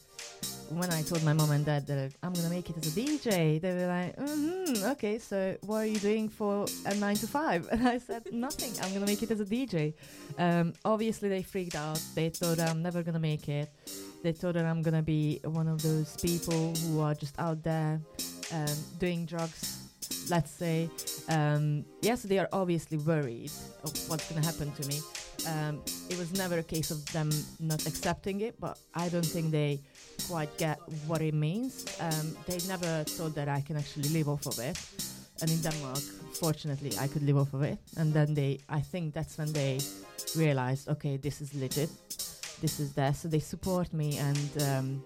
when 0.71 0.91
I 0.91 1.03
told 1.03 1.23
my 1.23 1.33
mom 1.33 1.51
and 1.51 1.65
dad 1.65 1.87
that 1.87 2.13
I'm 2.23 2.33
gonna 2.33 2.51
make 2.51 2.71
it 2.71 2.77
as 2.79 2.97
a 2.97 3.01
DJ, 3.01 3.61
they 3.61 3.73
were 3.75 3.87
like, 3.87 4.17
mm-hmm, 4.17 4.85
"Okay, 4.93 5.19
so 5.19 5.57
what 5.63 5.79
are 5.79 5.87
you 5.87 5.99
doing 5.99 6.29
for 6.29 6.67
a 6.87 6.95
nine 6.95 7.17
to 7.17 7.27
five? 7.27 7.69
And 7.73 7.87
I 7.89 7.99
said, 7.99 8.33
"Nothing. 8.33 8.73
I'm 8.83 8.93
gonna 8.93 9.07
make 9.07 9.23
it 9.23 9.31
as 9.31 9.41
a 9.41 9.45
DJ." 9.45 9.95
Um, 10.39 10.73
obviously, 10.85 11.29
they 11.29 11.43
freaked 11.43 11.75
out. 11.75 12.01
They 12.15 12.29
thought 12.31 12.61
I'm 12.61 12.83
never 12.83 13.03
gonna 13.03 13.19
make 13.19 13.49
it. 13.49 13.69
They 14.23 14.33
thought 14.33 14.55
that 14.55 14.65
I'm 14.65 14.83
gonna 14.83 15.03
be 15.03 15.41
one 15.45 15.69
of 15.69 15.83
those 15.83 16.17
people 16.17 16.75
who 16.75 17.01
are 17.01 17.15
just 17.15 17.39
out 17.39 17.63
there 17.63 18.01
um, 18.53 18.77
doing 18.99 19.27
drugs. 19.27 19.81
Let's 20.31 20.51
say, 20.51 20.89
um, 21.29 21.85
yes, 22.01 22.23
they 22.23 22.39
are 22.39 22.49
obviously 22.53 22.99
worried 22.99 23.53
of 23.83 23.93
what's 24.09 24.31
gonna 24.31 24.45
happen 24.45 24.73
to 24.73 24.89
me. 24.89 25.01
Um, 25.47 25.83
it 26.09 26.19
was 26.19 26.33
never 26.33 26.59
a 26.59 26.63
case 26.63 26.91
of 26.91 27.05
them 27.13 27.31
not 27.61 27.87
accepting 27.87 28.41
it, 28.41 28.59
but 28.61 28.79
I 28.95 29.09
don't 29.09 29.27
think 29.27 29.51
they 29.51 29.81
quite 30.29 30.57
get 30.59 30.79
what 31.07 31.21
it 31.21 31.35
means. 31.35 31.85
Um, 32.01 32.37
they 32.47 32.59
never 32.67 33.05
thought 33.05 33.35
that 33.35 33.49
I 33.49 33.61
can 33.61 33.77
actually 33.77 34.09
live 34.11 34.29
off 34.29 34.47
of 34.47 34.59
it. 34.59 34.79
And 35.43 35.51
in 35.51 35.61
Denmark, 35.61 35.99
fortunately, 36.41 36.93
I 36.99 37.09
could 37.09 37.23
live 37.23 37.37
off 37.37 37.53
of 37.55 37.63
it. 37.63 37.79
And 37.97 38.13
then 38.13 38.35
they, 38.35 38.61
I 38.69 38.81
think 38.81 39.15
that's 39.15 39.37
when 39.37 39.53
they 39.53 39.81
realized, 40.37 40.89
okay, 40.89 41.17
this 41.17 41.41
is 41.41 41.55
legit. 41.55 41.91
This 42.61 42.81
is 42.81 42.95
there. 42.95 43.13
So 43.13 43.29
they 43.29 43.41
support 43.41 43.93
me. 43.93 44.19
And 44.19 44.63
um, 44.63 45.03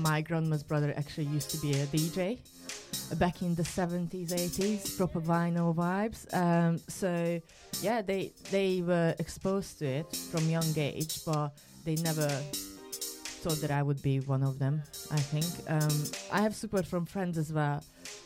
my 0.00 0.20
grandma's 0.22 0.62
brother 0.62 0.94
actually 0.96 1.26
used 1.26 1.50
to 1.50 1.58
be 1.58 1.72
a 1.72 1.86
DJ 1.86 2.38
back 3.16 3.42
in 3.42 3.54
the 3.54 3.62
70s 3.62 4.30
80s 4.30 4.96
proper 4.96 5.20
vinyl 5.20 5.74
vibes 5.74 6.32
um, 6.34 6.78
so 6.88 7.40
yeah 7.80 8.02
they 8.02 8.32
they 8.50 8.82
were 8.82 9.14
exposed 9.18 9.78
to 9.78 9.86
it 9.86 10.16
from 10.30 10.48
young 10.48 10.72
age 10.76 11.24
but 11.24 11.50
they 11.84 11.94
never 11.96 12.28
thought 13.38 13.60
that 13.60 13.70
I 13.70 13.82
would 13.82 14.02
be 14.02 14.18
one 14.20 14.42
of 14.42 14.58
them. 14.58 14.82
I 15.12 15.16
think 15.16 15.46
um, 15.70 16.04
I 16.32 16.42
have 16.42 16.54
support 16.54 16.86
from 16.86 17.06
friends 17.06 17.38
as 17.38 17.52
well. 17.52 17.82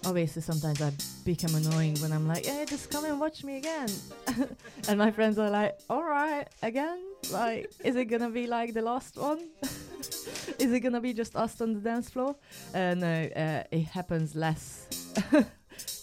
Obviously, 0.07 0.41
sometimes 0.43 0.81
I 0.81 0.91
become 1.25 1.55
annoying 1.55 1.97
when 2.01 2.13
I'm 2.13 2.27
like, 2.27 2.47
yeah 2.47 2.65
just 2.65 2.91
come 2.91 3.05
and 3.05 3.21
watch 3.21 3.45
me 3.45 3.59
again," 3.59 3.89
and 4.89 4.99
my 4.99 5.11
friends 5.11 5.39
are 5.39 5.51
like, 5.51 5.79
"All 5.91 6.03
right, 6.03 6.47
again? 6.63 7.12
Like, 7.31 7.70
is 7.85 7.97
it 7.97 8.07
gonna 8.07 8.31
be 8.31 8.47
like 8.47 8.75
the 8.75 8.83
last 8.83 9.16
one? 9.16 9.39
is 10.59 10.73
it 10.73 10.81
gonna 10.81 11.01
be 11.01 11.12
just 11.12 11.37
us 11.37 11.61
on 11.61 11.75
the 11.75 11.81
dance 11.81 12.11
floor?" 12.11 12.37
Uh, 12.75 12.95
no, 12.95 13.29
uh, 13.37 13.62
it 13.70 13.85
happens 13.85 14.35
less. 14.35 14.87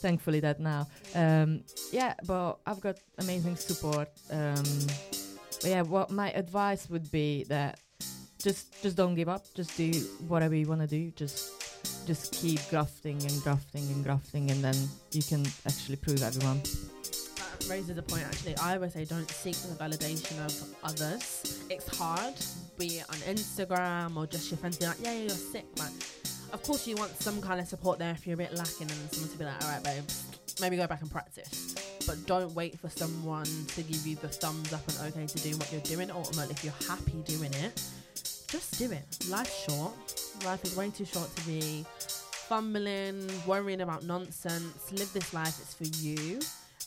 Thankfully, 0.02 0.40
that 0.40 0.60
now. 0.60 0.88
Um, 1.14 1.64
yeah, 1.92 2.14
but 2.26 2.60
I've 2.66 2.82
got 2.82 2.98
amazing 3.18 3.56
support. 3.58 4.10
Um, 4.32 4.64
yeah, 5.64 5.82
what 5.82 6.10
my 6.10 6.32
advice 6.32 6.90
would 6.90 7.12
be 7.12 7.44
that 7.46 7.80
just 8.42 8.82
just 8.82 8.96
don't 8.96 9.16
give 9.16 9.30
up. 9.30 9.46
Just 9.54 9.76
do 9.76 9.92
whatever 10.28 10.56
you 10.56 10.68
want 10.68 10.82
to 10.82 10.88
do. 10.88 11.12
Just 11.12 12.06
just 12.08 12.34
keep 12.34 12.60
grafting 12.70 13.22
and 13.24 13.44
grafting 13.44 13.84
and 13.92 14.04
grafting, 14.04 14.52
and 14.52 14.64
then 14.64 14.76
you 15.12 15.22
can 15.22 15.46
actually 15.66 15.98
prove 15.98 16.24
everyone. 16.24 16.62
Raises 17.68 17.98
a 17.98 18.02
point. 18.02 18.24
Actually, 18.24 18.58
I 18.58 18.78
would 18.78 18.92
say 18.92 19.06
don't 19.06 19.30
seek 19.30 19.56
the 19.56 19.76
validation 19.76 20.44
of 20.46 20.54
others. 20.84 21.64
It's 21.70 21.98
hard, 21.98 22.34
be 22.78 23.00
it 23.00 23.06
on 23.10 23.16
Instagram 23.18 24.16
or 24.18 24.26
just 24.26 24.50
your 24.50 24.58
friends 24.58 24.78
being 24.78 24.90
like, 24.90 25.00
"Yeah, 25.02 25.12
yeah 25.14 25.22
you're 25.22 25.30
sick." 25.30 25.66
Like, 25.78 25.92
of 26.52 26.64
course, 26.64 26.88
you 26.88 26.96
want 26.96 27.12
some 27.22 27.42
kind 27.42 27.60
of 27.60 27.68
support 27.68 28.00
there 28.00 28.12
if 28.12 28.26
you're 28.26 28.36
a 28.36 28.38
bit 28.38 28.54
lacking, 28.56 28.90
and 28.90 29.12
someone 29.12 29.30
to 29.32 29.38
be 29.38 29.46
like, 29.46 29.62
"All 29.64 29.70
right, 29.70 29.84
babe, 29.84 30.04
maybe 30.62 30.78
go 30.78 30.88
back 30.88 31.02
and 31.02 31.12
practice." 31.12 31.76
But 32.08 32.26
don't 32.26 32.54
wait 32.56 32.80
for 32.80 32.90
someone 32.90 33.46
to 33.76 33.84
give 33.84 34.08
you 34.08 34.16
the 34.16 34.30
thumbs 34.30 34.74
up 34.74 34.88
and 34.88 35.14
okay 35.14 35.28
to 35.28 35.40
do 35.40 35.56
what 35.58 35.72
you're 35.72 35.82
doing. 35.82 36.10
Ultimately, 36.10 36.54
if 36.54 36.64
you're 36.64 36.74
happy 36.88 37.22
doing 37.26 37.54
it, 37.54 37.82
just 38.48 38.80
do 38.80 38.92
it. 38.92 39.06
Life's 39.30 39.64
short. 39.70 39.94
Life 40.44 40.64
is 40.64 40.76
way 40.76 40.90
too 40.90 41.06
short 41.06 41.34
to 41.36 41.46
be 41.46 41.86
fumbling, 42.50 43.30
worrying 43.46 43.82
about 43.82 44.04
nonsense. 44.06 44.92
Live 44.92 45.14
this 45.14 45.34
life, 45.36 45.60
it's 45.62 45.76
for 45.76 45.84
you. 46.04 46.40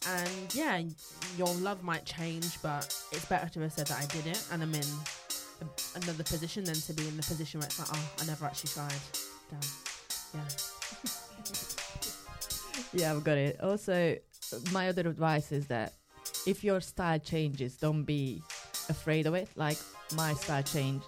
And 0.08 0.54
yeah, 0.54 0.82
your 1.36 1.52
love 1.54 1.82
might 1.82 2.04
change, 2.04 2.60
but 2.62 2.84
it's 3.12 3.24
better 3.26 3.48
to 3.50 3.60
have 3.60 3.72
said 3.72 3.86
that 3.86 4.02
I 4.02 4.06
did 4.06 4.26
it 4.26 4.44
and 4.52 4.62
I'm 4.62 4.74
in 4.74 4.84
a, 5.60 5.66
another 5.96 6.24
position 6.24 6.64
than 6.64 6.74
to 6.74 6.92
be 6.92 7.06
in 7.06 7.16
the 7.16 7.22
position 7.22 7.60
where 7.60 7.66
it's 7.66 7.78
like, 7.78 7.88
oh, 7.92 8.10
I 8.20 8.26
never 8.26 8.44
actually 8.46 8.70
tried. 8.70 8.92
Damn. 9.50 9.60
Yeah. 10.34 10.48
yeah, 12.92 13.12
I've 13.12 13.24
got 13.24 13.38
it. 13.38 13.60
Also, 13.60 14.16
my 14.72 14.88
other 14.88 15.08
advice 15.08 15.52
is 15.52 15.66
that 15.68 15.92
if 16.46 16.64
your 16.64 16.80
style 16.80 17.18
changes, 17.18 17.76
don't 17.76 18.02
be 18.02 18.42
afraid 18.88 19.26
of 19.26 19.34
it. 19.34 19.48
Like 19.56 19.78
my 20.16 20.34
style 20.34 20.62
changed 20.62 21.04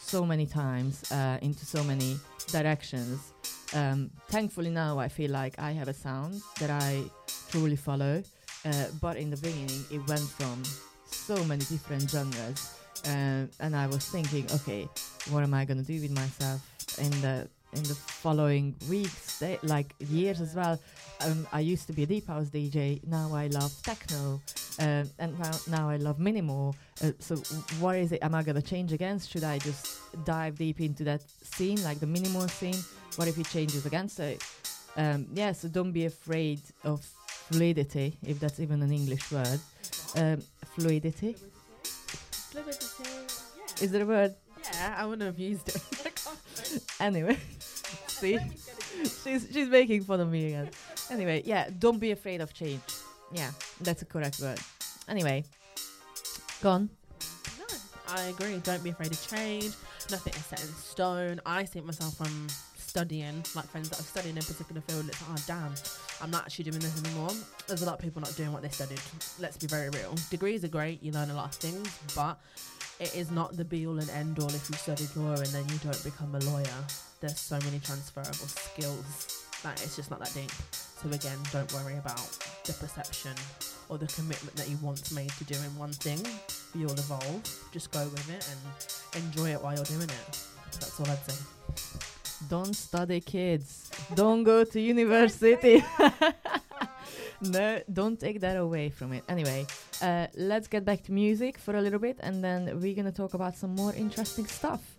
so 0.00 0.24
many 0.24 0.46
times 0.46 1.10
uh, 1.12 1.38
into 1.42 1.66
so 1.66 1.84
many 1.84 2.18
directions. 2.50 3.32
Um, 3.74 4.10
thankfully, 4.28 4.70
now 4.70 4.98
I 4.98 5.08
feel 5.08 5.30
like 5.30 5.58
I 5.58 5.72
have 5.72 5.88
a 5.88 5.94
sound 5.94 6.40
that 6.60 6.70
I 6.70 7.02
truly 7.50 7.76
follow. 7.76 8.22
Uh, 8.64 8.86
but 9.00 9.16
in 9.16 9.30
the 9.30 9.36
beginning, 9.36 9.84
it 9.90 10.06
went 10.08 10.28
from 10.28 10.62
so 11.06 11.42
many 11.44 11.64
different 11.64 12.10
genres, 12.10 12.74
uh, 13.06 13.46
and 13.60 13.74
I 13.76 13.86
was 13.86 14.06
thinking, 14.06 14.46
okay, 14.52 14.88
what 15.30 15.42
am 15.42 15.54
I 15.54 15.64
gonna 15.64 15.82
do 15.82 16.00
with 16.00 16.10
myself 16.10 16.60
in 16.98 17.10
the 17.20 17.48
in 17.74 17.82
the 17.82 17.94
following 17.94 18.74
weeks, 18.88 19.38
they, 19.38 19.58
like 19.62 19.94
years 19.98 20.40
as 20.40 20.54
well. 20.54 20.80
Um, 21.20 21.46
I 21.52 21.60
used 21.60 21.86
to 21.88 21.92
be 21.92 22.04
a 22.04 22.06
deep 22.06 22.26
house 22.26 22.48
DJ. 22.48 23.04
Now 23.06 23.34
I 23.34 23.48
love 23.48 23.72
techno, 23.82 24.40
uh, 24.78 25.04
and 25.18 25.38
now 25.38 25.50
now 25.68 25.88
I 25.88 25.96
love 25.96 26.18
minimal. 26.18 26.74
Uh, 27.02 27.12
so 27.18 27.36
what 27.80 27.96
is 27.96 28.12
it? 28.12 28.22
Am 28.22 28.34
I 28.34 28.42
gonna 28.42 28.62
change 28.62 28.92
again? 28.92 29.18
Should 29.18 29.44
I 29.44 29.58
just 29.58 29.98
dive 30.24 30.56
deep 30.56 30.80
into 30.80 31.04
that 31.04 31.22
scene, 31.42 31.82
like 31.84 32.00
the 32.00 32.06
minimal 32.06 32.48
scene? 32.48 32.76
What 33.16 33.28
if 33.28 33.38
it 33.38 33.48
changes 33.48 33.84
again? 33.84 34.08
So 34.08 34.34
um, 34.96 35.26
yeah, 35.34 35.52
so 35.52 35.68
don't 35.68 35.92
be 35.92 36.06
afraid 36.06 36.60
of 36.84 37.06
fluidity, 37.50 38.16
if 38.22 38.40
that's 38.40 38.60
even 38.60 38.82
an 38.82 38.92
English 38.92 39.30
word. 39.32 39.60
Um, 40.16 40.42
fluidity. 40.74 41.36
Fluidity. 42.50 42.86
Yeah. 43.56 43.84
Is 43.84 43.90
there 43.90 44.02
a 44.02 44.06
word? 44.06 44.34
Yeah, 44.72 44.94
I 44.98 45.06
wouldn't 45.06 45.26
have 45.26 45.38
used 45.38 45.68
it. 45.68 45.82
Anyway, 47.00 47.38
see, 48.08 48.38
she's 49.22 49.46
she's 49.52 49.68
making 49.68 50.02
fun 50.02 50.20
of 50.20 50.30
me 50.30 50.46
again. 50.48 50.68
Anyway, 51.10 51.42
yeah, 51.46 51.70
don't 51.78 51.98
be 51.98 52.10
afraid 52.10 52.40
of 52.40 52.52
change. 52.52 52.82
Yeah, 53.32 53.52
that's 53.80 54.02
a 54.02 54.04
correct 54.04 54.40
word. 54.40 54.58
Anyway, 55.08 55.44
gone. 56.60 56.90
No, 57.58 57.64
I 58.08 58.22
agree. 58.24 58.58
Don't 58.58 58.82
be 58.82 58.90
afraid 58.90 59.12
of 59.12 59.28
change. 59.28 59.72
Nothing 60.10 60.34
is 60.34 60.44
set 60.46 60.60
in 60.60 60.68
stone. 60.74 61.40
I 61.46 61.64
see 61.64 61.80
myself 61.80 62.16
from 62.16 62.48
studying, 62.76 63.44
like 63.54 63.66
friends 63.66 63.88
that 63.90 63.96
have 63.96 64.06
studied 64.06 64.30
in 64.30 64.38
a 64.38 64.42
particular 64.42 64.80
field. 64.82 65.08
It's 65.08 65.22
like, 65.22 65.38
oh 65.38 65.44
damn, 65.46 65.72
I'm 66.20 66.30
not 66.30 66.42
actually 66.42 66.64
doing 66.64 66.80
this 66.80 67.04
anymore. 67.04 67.30
There's 67.66 67.82
a 67.82 67.86
lot 67.86 67.94
of 67.94 68.00
people 68.00 68.20
not 68.20 68.34
doing 68.36 68.52
what 68.52 68.62
they 68.62 68.68
studied. 68.68 69.00
Let's 69.38 69.56
be 69.56 69.66
very 69.66 69.88
real. 69.90 70.14
Degrees 70.30 70.64
are 70.64 70.68
great. 70.68 71.02
You 71.02 71.12
learn 71.12 71.30
a 71.30 71.34
lot 71.34 71.46
of 71.46 71.54
things, 71.54 71.98
but 72.14 72.38
it 72.98 73.14
is 73.14 73.30
not 73.30 73.56
the 73.56 73.64
be 73.64 73.86
all 73.86 73.98
and 73.98 74.10
end 74.10 74.38
all 74.38 74.48
if 74.48 74.68
you 74.68 74.76
studied 74.76 75.14
law 75.14 75.34
and 75.34 75.46
then 75.46 75.64
you 75.68 75.78
don't 75.84 76.02
become 76.02 76.34
a 76.34 76.40
lawyer. 76.40 76.84
There's 77.20 77.38
so 77.38 77.58
many 77.60 77.78
transferable 77.78 78.48
skills 78.48 79.44
that 79.62 79.80
it's 79.82 79.96
just 79.96 80.10
not 80.10 80.18
that 80.20 80.34
deep. 80.34 80.50
So 80.72 81.08
again, 81.10 81.38
don't 81.52 81.72
worry 81.74 81.96
about 81.96 82.28
the 82.64 82.72
perception 82.72 83.34
or 83.88 83.98
the 83.98 84.08
commitment 84.08 84.56
that 84.56 84.68
you 84.68 84.78
once 84.82 85.12
made 85.12 85.30
to 85.30 85.44
doing 85.44 85.76
one 85.78 85.92
thing. 85.92 86.20
You'll 86.74 86.92
evolve. 86.92 87.42
Just 87.72 87.92
go 87.92 88.02
with 88.04 88.28
it 88.30 88.48
and 88.50 89.24
enjoy 89.24 89.50
it 89.50 89.62
while 89.62 89.74
you're 89.74 89.84
doing 89.84 90.02
it. 90.02 90.44
That's 90.72 90.98
all 90.98 91.06
I'd 91.08 91.30
say. 91.30 92.07
Don't 92.46 92.74
study, 92.74 93.20
kids. 93.20 93.90
Don't 94.14 94.44
go 94.44 94.64
to 94.64 94.80
university. 94.80 95.82
no, 97.42 97.80
don't 97.92 98.18
take 98.18 98.40
that 98.40 98.56
away 98.56 98.90
from 98.90 99.12
it. 99.12 99.24
Anyway, 99.28 99.66
uh, 100.00 100.28
let's 100.36 100.68
get 100.68 100.84
back 100.84 101.02
to 101.04 101.12
music 101.12 101.58
for 101.58 101.76
a 101.76 101.80
little 101.80 101.98
bit, 101.98 102.18
and 102.20 102.42
then 102.42 102.80
we're 102.80 102.94
gonna 102.94 103.12
talk 103.12 103.34
about 103.34 103.56
some 103.56 103.74
more 103.74 103.92
interesting 103.94 104.46
stuff. 104.46 104.97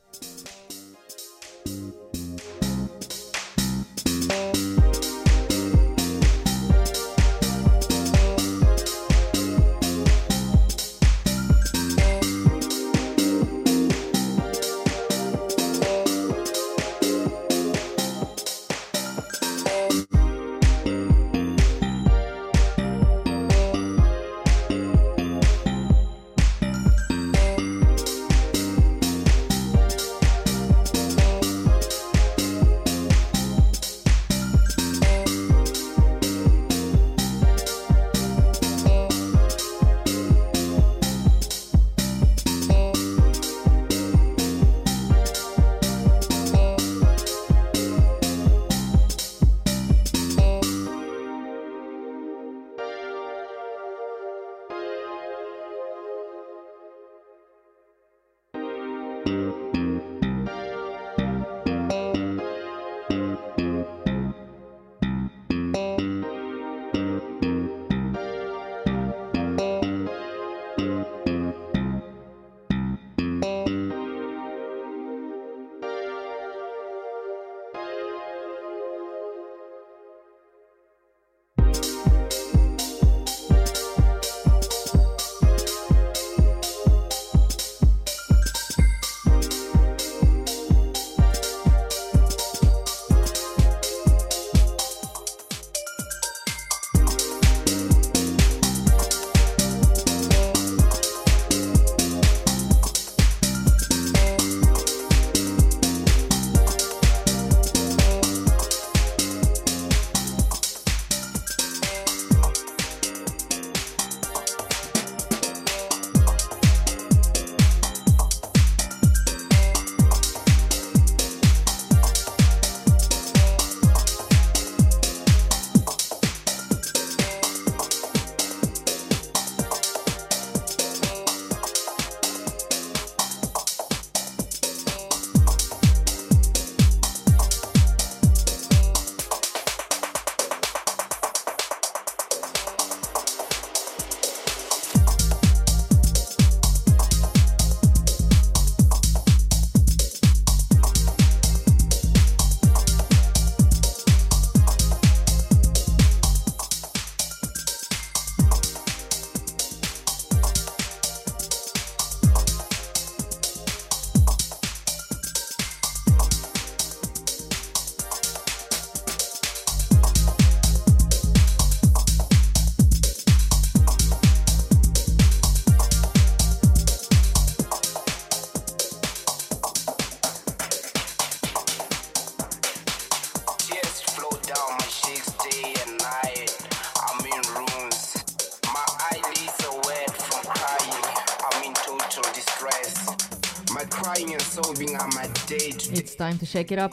Time 196.19 196.37
to 196.37 196.45
shake 196.45 196.69
it 196.73 196.77
up. 196.77 196.91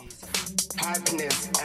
Happiness 0.78 1.55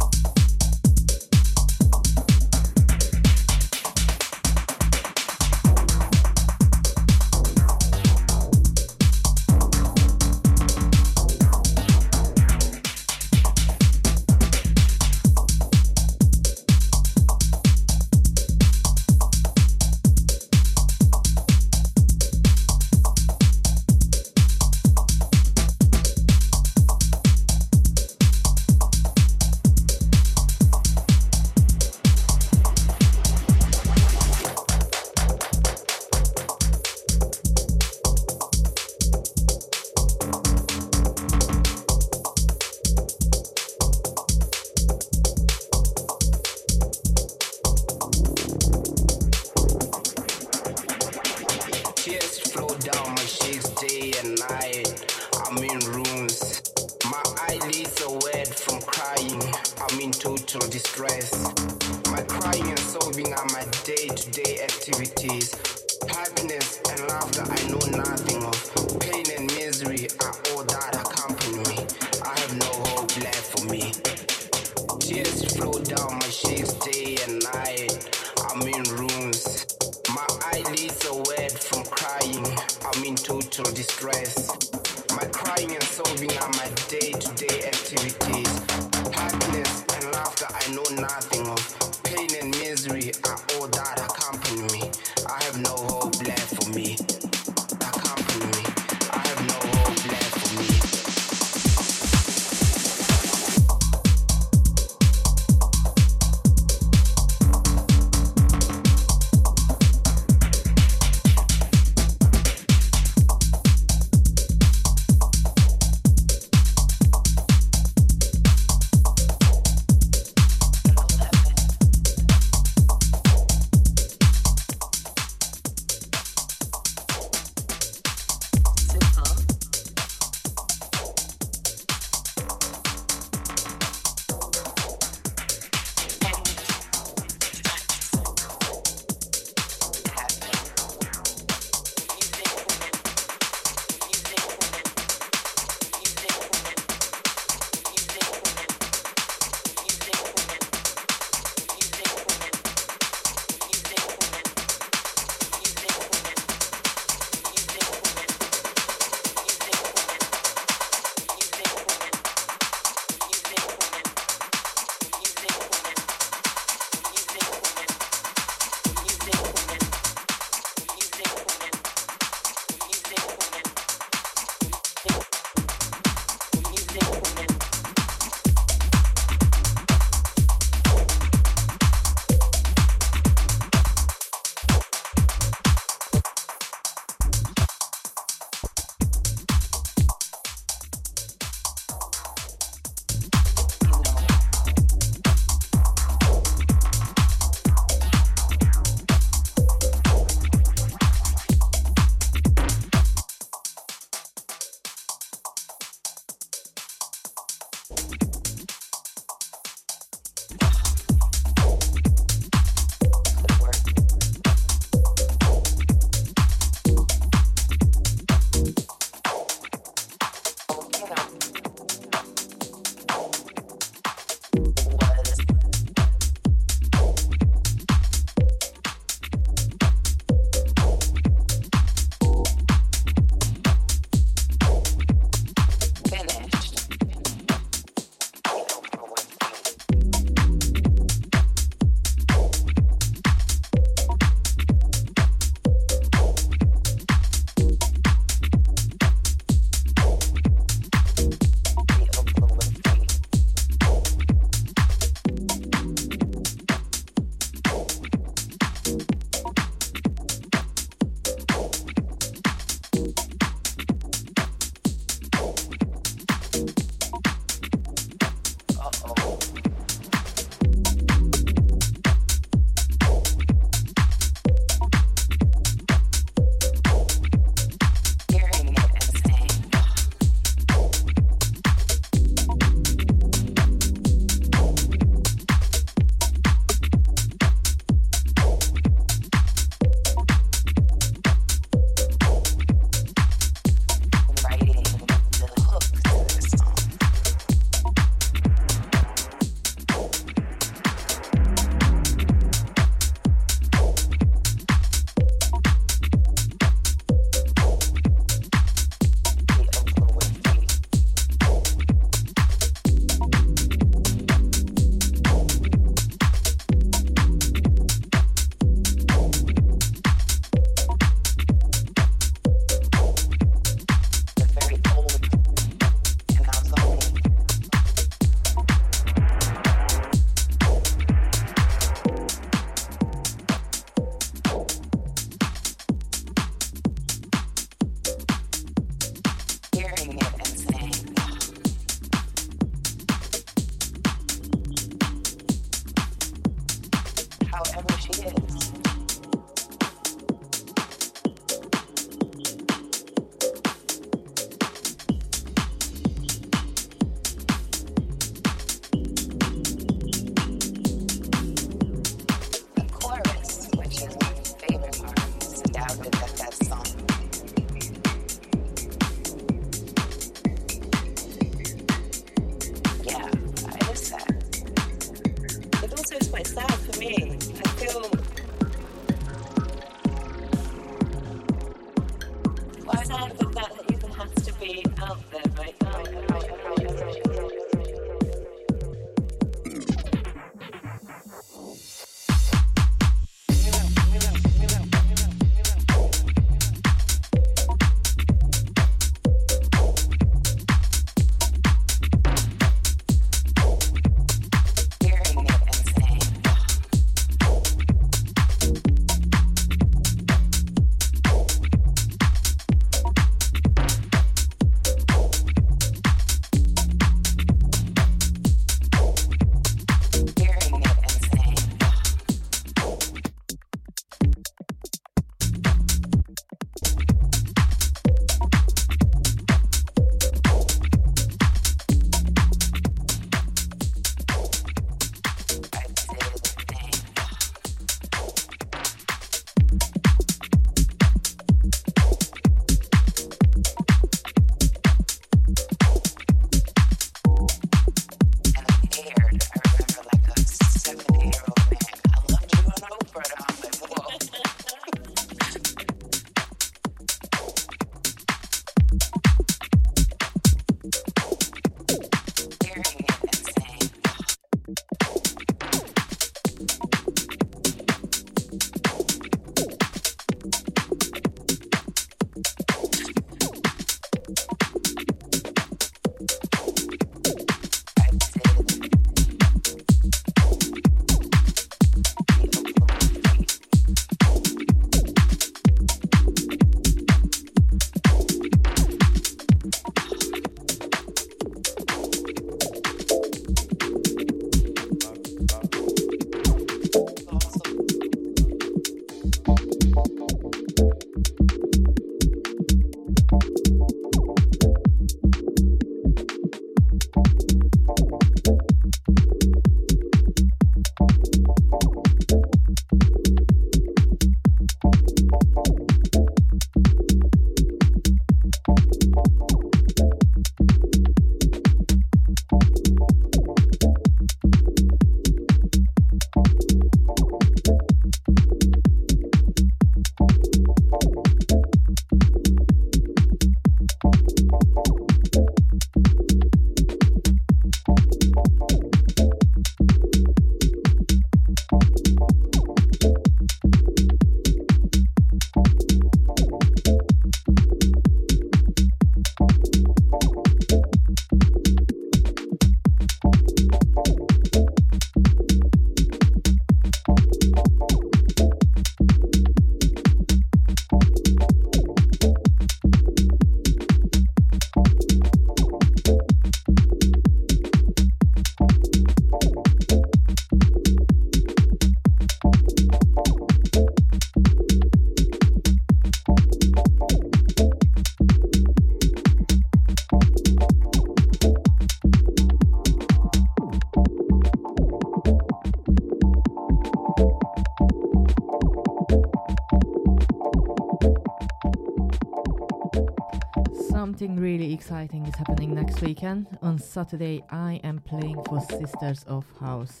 exciting 594.88 595.26
is 595.26 595.34
happening 595.34 595.74
next 595.74 596.00
weekend. 596.00 596.46
On 596.62 596.78
Saturday, 596.78 597.44
I 597.50 597.78
am 597.84 597.98
playing 597.98 598.42
for 598.44 598.58
Sisters 598.58 599.22
of 599.24 599.44
House. 599.60 600.00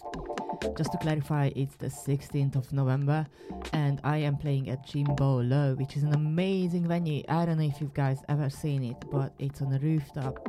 Just 0.78 0.92
to 0.92 0.98
clarify, 1.02 1.50
it's 1.54 1.76
the 1.76 1.88
16th 1.88 2.56
of 2.56 2.72
November, 2.72 3.26
and 3.74 4.00
I 4.02 4.16
am 4.16 4.38
playing 4.38 4.70
at 4.70 4.86
Jimbo 4.86 5.42
Low, 5.42 5.74
which 5.74 5.98
is 5.98 6.04
an 6.04 6.14
amazing 6.14 6.88
venue. 6.88 7.22
I 7.28 7.44
don't 7.44 7.58
know 7.58 7.66
if 7.66 7.82
you 7.82 7.90
guys 7.92 8.20
ever 8.30 8.48
seen 8.48 8.82
it, 8.82 8.96
but 9.10 9.34
it's 9.38 9.60
on 9.60 9.74
a 9.74 9.78
rooftop. 9.78 10.42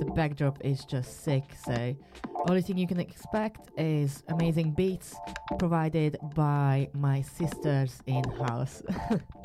The 0.00 0.06
backdrop 0.06 0.58
is 0.64 0.84
just 0.84 1.22
sick, 1.22 1.44
so 1.64 1.94
only 2.48 2.62
thing 2.62 2.78
you 2.78 2.88
can 2.88 2.98
expect 2.98 3.70
is 3.78 4.24
amazing 4.26 4.72
beats 4.72 5.14
provided 5.56 6.18
by 6.34 6.88
my 6.94 7.22
sisters 7.22 8.02
in 8.08 8.24
house. 8.24 8.82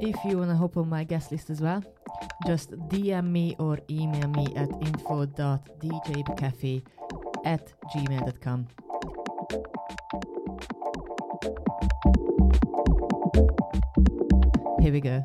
If 0.00 0.24
you 0.24 0.38
wanna 0.38 0.56
hop 0.56 0.76
on 0.76 0.88
my 0.88 1.04
guest 1.04 1.30
list 1.32 1.50
as 1.50 1.60
well, 1.60 1.82
just 2.46 2.70
DM 2.88 3.30
me 3.30 3.56
or 3.58 3.78
email 3.90 4.28
me 4.28 4.46
at 4.56 4.70
info.djbekefi 4.82 6.82
at 7.44 7.72
gmail.com. 7.94 8.68
Here 14.80 14.92
we 14.92 15.00
go. 15.00 15.24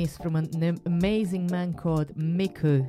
Is 0.00 0.16
from 0.16 0.36
an 0.36 0.80
amazing 0.86 1.46
man 1.50 1.74
called 1.74 2.16
Miku. 2.16 2.86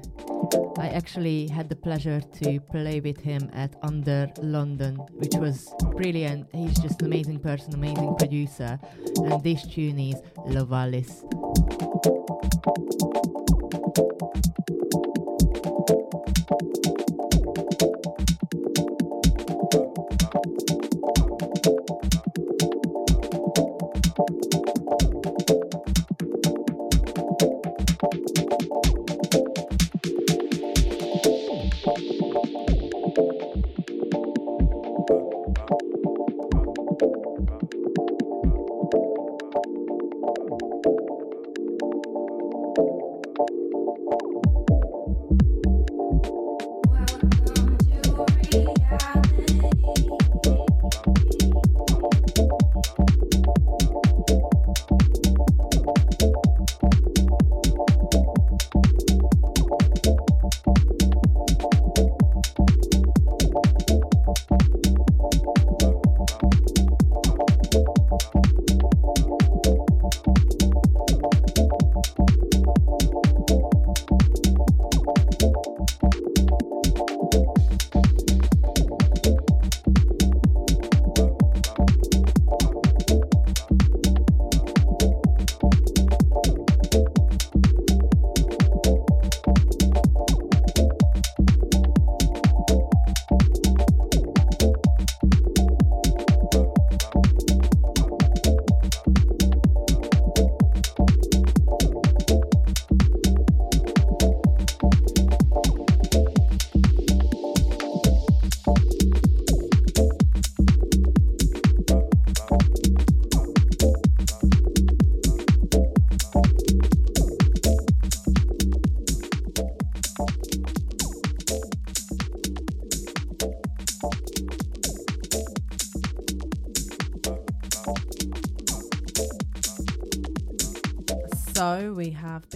I 0.80 0.90
actually 0.90 1.48
had 1.50 1.68
the 1.68 1.76
pleasure 1.76 2.22
to 2.22 2.60
play 2.60 3.02
with 3.02 3.20
him 3.20 3.50
at 3.54 3.76
Under 3.84 4.32
London, 4.42 4.96
which 4.96 5.36
was 5.36 5.74
brilliant. 5.98 6.48
He's 6.54 6.80
just 6.80 7.02
an 7.02 7.08
amazing 7.08 7.40
person, 7.40 7.74
amazing 7.74 8.16
producer, 8.16 8.80
and 9.18 9.44
this 9.44 9.68
tune 9.68 10.00
is 10.00 10.16
Lovalis. 10.48 11.24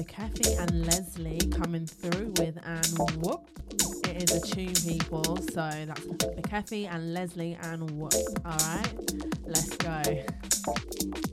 Kathy 0.04 0.54
and 0.56 0.86
Leslie 0.86 1.40
coming 1.52 1.86
through 1.86 2.34
with 2.38 2.58
and 2.66 3.24
whoop. 3.24 3.50
It 4.08 4.30
is 4.30 4.32
a 4.32 4.42
tune, 4.46 4.74
people. 4.74 5.38
So 5.38 5.70
that's 5.86 6.06
the 6.06 6.42
Kathy 6.48 6.86
and 6.88 7.14
Leslie 7.14 7.58
and 7.62 7.90
whoop. 7.92 8.14
All 8.46 8.58
right, 8.58 8.94
let's 9.46 9.76
go. 9.78 11.24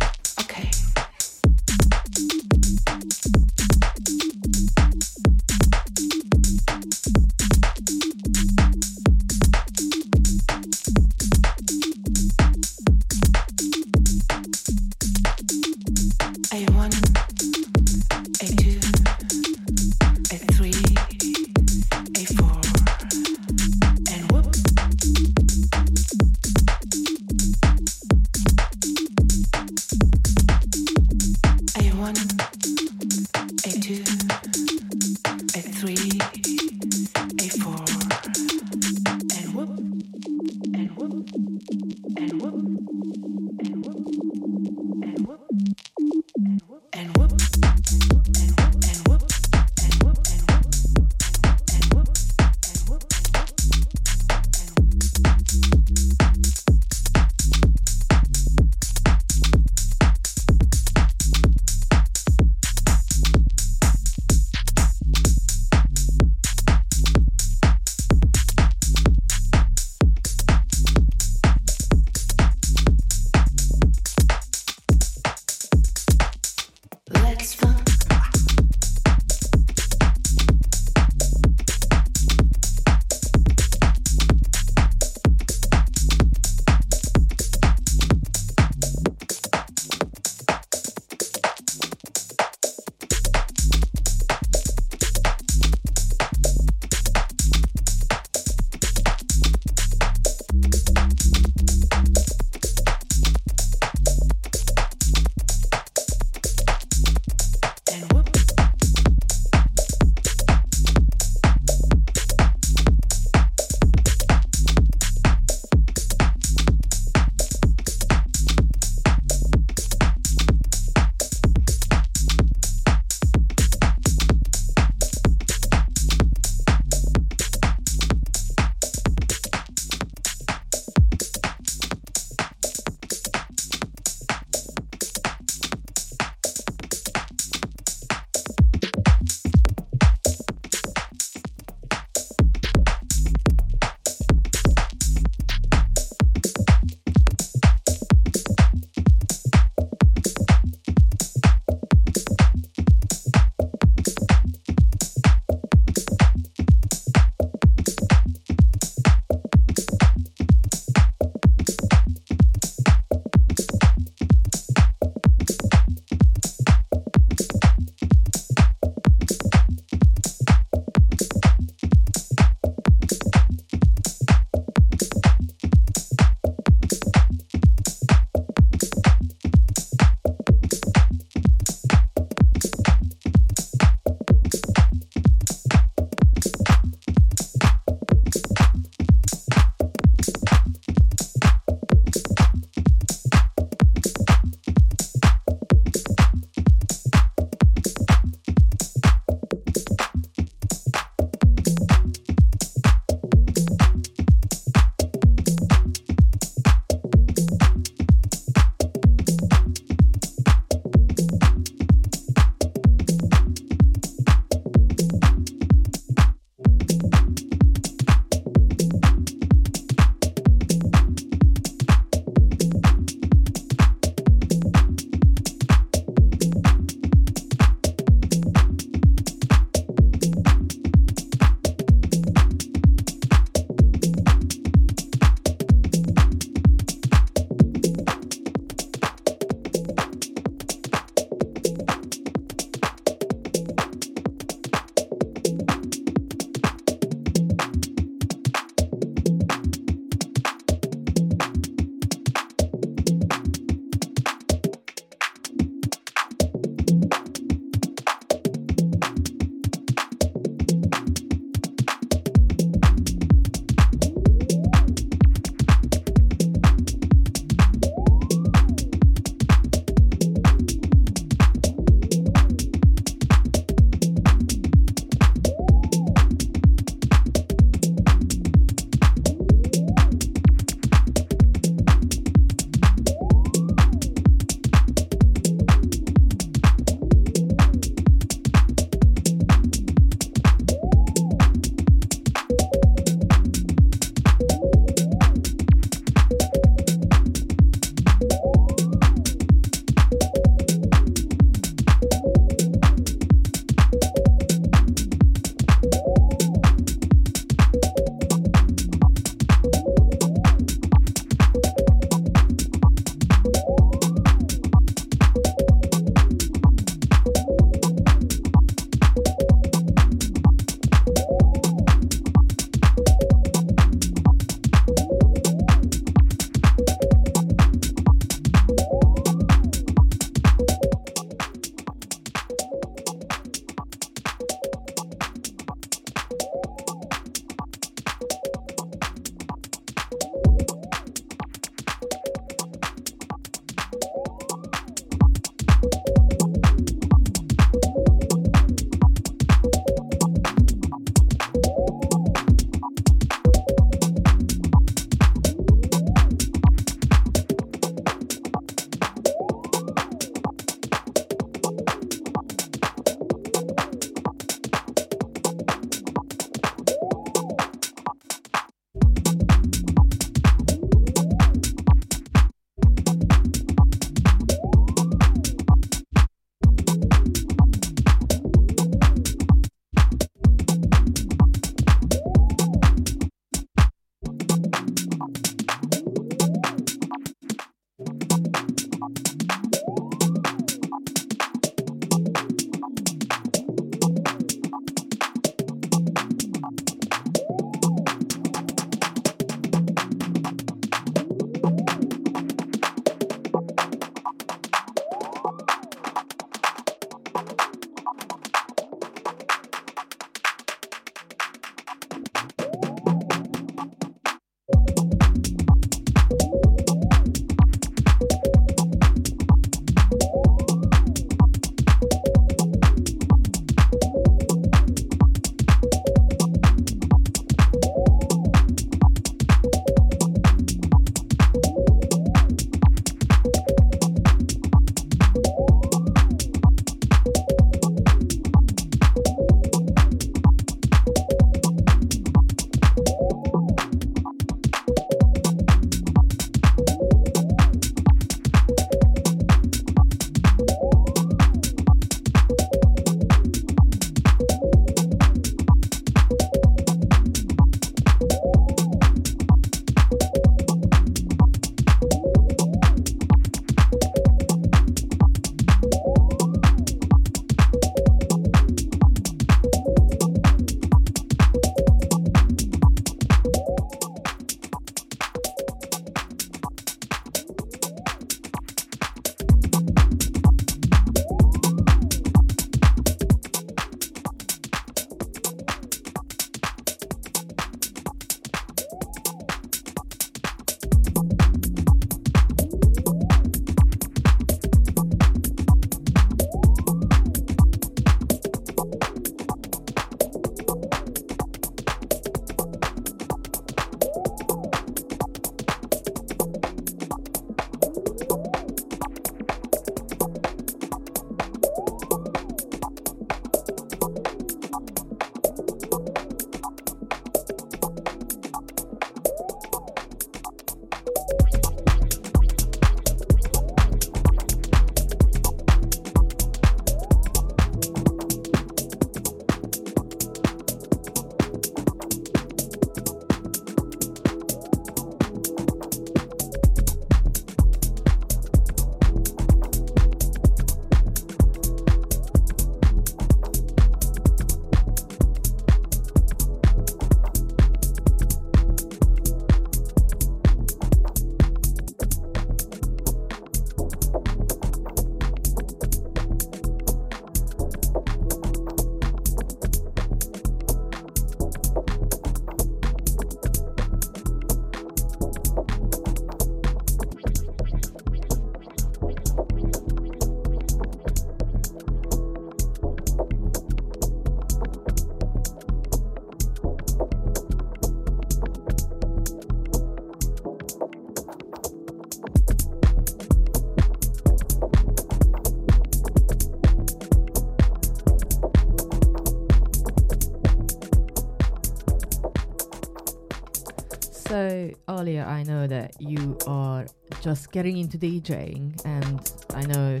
I 595.20 595.42
know 595.42 595.66
that 595.66 596.00
you 596.00 596.36
are 596.46 596.86
just 597.20 597.52
getting 597.52 597.78
into 597.78 597.98
DJing, 597.98 598.80
and 598.84 599.32
I 599.54 599.62
know 599.62 600.00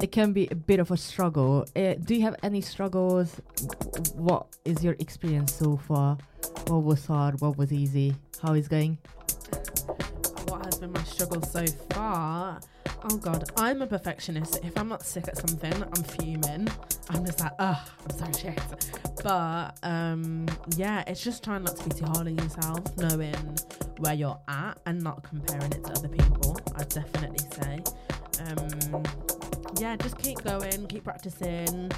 it 0.00 0.12
can 0.12 0.32
be 0.32 0.48
a 0.50 0.54
bit 0.54 0.80
of 0.80 0.90
a 0.90 0.96
struggle. 0.96 1.66
Uh, 1.76 1.94
do 1.94 2.14
you 2.14 2.22
have 2.22 2.36
any 2.42 2.60
struggles? 2.60 3.40
What 4.14 4.46
is 4.64 4.82
your 4.82 4.96
experience 4.98 5.54
so 5.54 5.76
far? 5.76 6.18
What 6.68 6.84
was 6.84 7.06
hard? 7.06 7.40
What 7.40 7.58
was 7.58 7.72
easy? 7.72 8.14
How 8.42 8.54
is 8.54 8.68
going? 8.68 8.98
What 10.48 10.64
has 10.64 10.78
been 10.78 10.92
my 10.92 11.02
struggle 11.04 11.42
so 11.42 11.66
far? 11.90 12.60
Oh 13.02 13.16
god, 13.16 13.50
I'm 13.56 13.80
a 13.80 13.86
perfectionist. 13.86 14.60
If 14.62 14.76
I'm 14.76 14.88
not 14.88 15.02
sick 15.02 15.26
at 15.26 15.36
something, 15.36 15.72
I'm 15.72 16.02
fuming. 16.02 16.68
I'm 17.08 17.24
just 17.24 17.40
like, 17.40 17.52
ugh, 17.58 17.78
I'm 18.04 18.32
so 18.32 18.38
shit. 18.38 18.60
But 19.22 19.78
um, 19.82 20.46
yeah, 20.76 21.04
it's 21.06 21.22
just 21.22 21.42
trying 21.42 21.64
not 21.64 21.76
to 21.76 21.88
be 21.88 21.94
too 21.94 22.04
hard 22.04 22.26
on 22.26 22.36
yourself, 22.36 22.96
knowing 22.98 23.56
where 23.98 24.12
you're 24.12 24.38
at 24.48 24.78
and 24.84 25.02
not 25.02 25.22
comparing 25.22 25.72
it 25.72 25.82
to 25.84 25.92
other 25.92 26.08
people. 26.08 26.58
I'd 26.76 26.88
definitely 26.90 27.46
say. 27.52 27.82
Um, 28.46 29.02
yeah, 29.78 29.96
just 29.96 30.18
keep 30.18 30.42
going, 30.42 30.86
keep 30.86 31.04
practicing. 31.04 31.90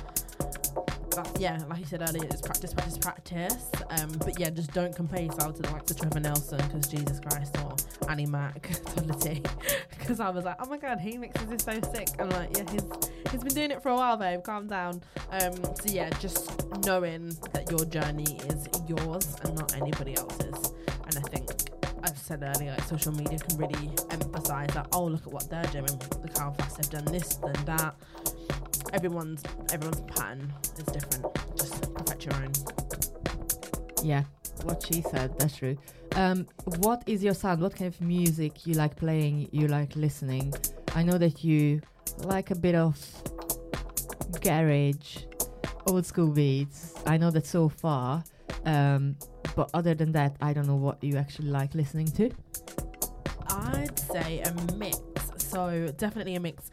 That's, 1.14 1.40
yeah, 1.40 1.62
like 1.68 1.80
you 1.80 1.86
said 1.86 2.02
earlier, 2.08 2.24
it's 2.24 2.40
practice, 2.40 2.72
practice, 2.72 2.98
practice. 2.98 3.70
Um, 3.90 4.12
but 4.18 4.38
yeah, 4.38 4.50
just 4.50 4.72
don't 4.72 4.94
compare 4.94 5.22
yourself 5.22 5.56
to 5.56 5.62
the 5.62 5.70
likes 5.70 5.90
of 5.90 5.98
Trevor 5.98 6.20
Nelson 6.20 6.58
because 6.58 6.86
Jesus 6.86 7.20
Christ 7.20 7.56
or 7.58 7.76
Annie 8.08 8.26
Mac, 8.26 8.62
Toddla 8.62 9.20
T. 9.20 9.42
Because 9.90 10.20
I 10.20 10.30
was 10.30 10.44
like, 10.44 10.56
oh 10.60 10.66
my 10.66 10.78
god, 10.78 11.00
he 11.00 11.18
mixes 11.18 11.48
this 11.48 11.64
so 11.64 11.80
sick. 11.92 12.08
I'm 12.18 12.30
like, 12.30 12.56
yeah, 12.56 12.70
he's 12.70 12.84
he's 13.30 13.42
been 13.44 13.54
doing 13.54 13.70
it 13.70 13.82
for 13.82 13.90
a 13.90 13.96
while, 13.96 14.16
babe. 14.16 14.42
Calm 14.42 14.66
down. 14.66 15.02
Um, 15.30 15.54
so 15.54 15.86
yeah, 15.86 16.10
just 16.18 16.50
knowing 16.84 17.36
that 17.52 17.70
your 17.70 17.84
journey 17.84 18.38
is 18.48 18.68
yours 18.88 19.36
and 19.44 19.54
not 19.56 19.76
anybody 19.76 20.16
else's. 20.16 20.72
And 21.06 21.18
I 21.18 21.28
think 21.28 21.50
I've 22.02 22.18
said 22.18 22.42
earlier, 22.42 22.70
like 22.70 22.84
social 22.84 23.12
media 23.12 23.38
can 23.38 23.58
really 23.58 23.90
emphasize 24.10 24.68
that. 24.74 24.88
Oh, 24.92 25.04
look 25.04 25.26
at 25.26 25.32
what 25.32 25.48
they're 25.48 25.62
doing. 25.64 26.00
Look 26.22 26.38
how 26.38 26.52
fast 26.52 26.78
they've 26.78 26.90
done 26.90 27.04
this, 27.06 27.36
then 27.36 27.64
that. 27.66 27.94
Everyone's 28.92 29.42
everyone's 29.72 30.00
pattern 30.02 30.52
is 30.78 30.84
different. 30.84 31.26
Just 31.56 31.94
perfect 31.94 32.24
your 32.24 32.34
own. 32.34 32.52
Yeah, 34.02 34.24
what 34.64 34.84
she 34.86 35.02
said, 35.02 35.38
that's 35.38 35.56
true. 35.56 35.76
Um, 36.14 36.46
what 36.78 37.02
is 37.06 37.24
your 37.24 37.34
sound? 37.34 37.62
What 37.62 37.74
kind 37.74 37.92
of 37.92 38.00
music 38.00 38.66
you 38.66 38.74
like 38.74 38.96
playing? 38.96 39.48
You 39.50 39.68
like 39.68 39.96
listening? 39.96 40.52
I 40.94 41.02
know 41.02 41.16
that 41.18 41.42
you 41.42 41.80
like 42.18 42.50
a 42.50 42.54
bit 42.54 42.74
of 42.74 42.98
garage, 44.40 45.18
old 45.86 46.04
school 46.04 46.28
beats. 46.28 46.94
I 47.06 47.16
know 47.16 47.30
that 47.30 47.46
so 47.46 47.68
far. 47.68 48.24
Um, 48.64 49.16
but 49.56 49.70
other 49.74 49.94
than 49.94 50.12
that, 50.12 50.36
I 50.40 50.52
don't 50.52 50.66
know 50.66 50.76
what 50.76 51.02
you 51.02 51.16
actually 51.16 51.48
like 51.48 51.74
listening 51.74 52.06
to. 52.06 52.30
I'd 53.48 53.98
say 53.98 54.40
a 54.40 54.74
mix. 54.74 54.98
So 55.36 55.92
definitely 55.96 56.34
a 56.36 56.40
mix. 56.40 56.70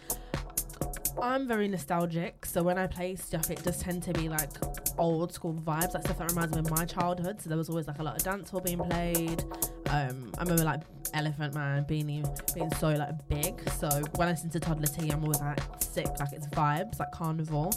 I'm 1.21 1.47
very 1.47 1.67
nostalgic, 1.67 2.45
so 2.45 2.63
when 2.63 2.77
I 2.77 2.87
play 2.87 3.15
stuff, 3.15 3.49
it 3.49 3.63
does 3.63 3.79
tend 3.79 4.03
to 4.03 4.13
be 4.13 4.29
like 4.29 4.49
old 4.97 5.33
school 5.33 5.53
vibes, 5.53 5.93
like 5.93 6.03
stuff 6.03 6.17
that 6.19 6.29
reminds 6.31 6.53
me 6.53 6.59
of 6.59 6.69
my 6.71 6.85
childhood. 6.85 7.41
So 7.41 7.49
there 7.49 7.57
was 7.57 7.69
always 7.69 7.87
like 7.87 7.99
a 7.99 8.03
lot 8.03 8.15
of 8.17 8.23
dancehall 8.23 8.63
being 8.63 8.79
played. 8.79 9.43
Um, 9.89 10.31
I 10.37 10.43
remember 10.43 10.63
like 10.63 10.81
Elephant 11.13 11.55
Man 11.55 11.83
being 11.87 12.25
being 12.53 12.73
so 12.75 12.89
like 12.89 13.27
big. 13.27 13.69
So 13.71 13.89
when 14.15 14.27
I 14.27 14.31
listen 14.31 14.49
to 14.51 14.59
Toddla 14.59 14.95
T, 14.95 15.09
I'm 15.09 15.23
always 15.23 15.39
like 15.39 15.59
sick, 15.79 16.07
like 16.19 16.33
it's 16.33 16.47
vibes, 16.47 16.99
like 16.99 17.11
carnival. 17.11 17.73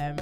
Um, 0.00 0.16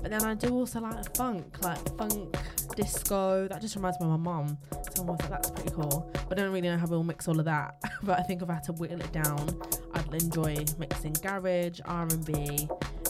but 0.00 0.10
then 0.10 0.22
I 0.22 0.34
do 0.34 0.50
also 0.54 0.80
like 0.80 1.16
funk, 1.16 1.62
like 1.62 1.96
funk, 1.98 2.36
disco. 2.76 3.48
That 3.48 3.60
just 3.60 3.76
reminds 3.76 3.98
me 4.00 4.06
of 4.06 4.12
my 4.12 4.16
mom. 4.16 4.58
So 4.94 5.02
I'm 5.02 5.10
always 5.10 5.20
like, 5.22 5.30
that's 5.30 5.50
pretty 5.50 5.70
cool. 5.70 6.10
But 6.28 6.38
I 6.38 6.42
don't 6.42 6.52
really 6.52 6.68
know 6.68 6.78
how 6.78 6.86
we'll 6.86 7.02
mix 7.02 7.26
all 7.28 7.38
of 7.38 7.44
that. 7.46 7.76
but 8.02 8.18
I 8.18 8.22
think 8.22 8.42
if 8.42 8.50
I 8.50 8.54
had 8.54 8.64
to 8.64 8.72
whittle 8.72 9.00
it 9.00 9.12
down, 9.12 9.60
I'd 10.06 10.22
enjoy 10.22 10.64
mixing 10.78 11.14
garage, 11.14 11.80
R&B, 11.84 12.68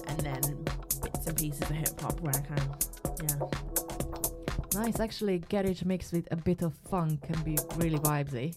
and 0.09 0.21
then 0.21 0.65
bits 1.03 1.27
and 1.27 1.37
pieces 1.37 1.63
of 1.63 1.71
hip 1.71 2.01
hop 2.01 2.21
where 2.21 2.35
I 2.35 2.41
can. 2.41 2.75
Yeah. 3.23 4.81
Nice, 4.81 5.01
actually, 5.01 5.39
garage 5.39 5.85
mixed 5.85 6.13
with 6.13 6.27
a 6.31 6.37
bit 6.37 6.63
of 6.63 6.75
funk 6.91 7.23
can 7.23 7.41
be 7.43 7.57
really 7.77 7.99
vibesy. 7.99 8.57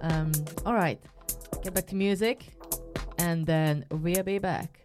Um, 0.00 0.32
all 0.64 0.74
right, 0.74 1.00
get 1.62 1.74
back 1.74 1.86
to 1.88 1.94
music, 1.94 2.46
and 3.18 3.46
then 3.46 3.84
we'll 3.90 4.22
be 4.22 4.38
back. 4.38 4.78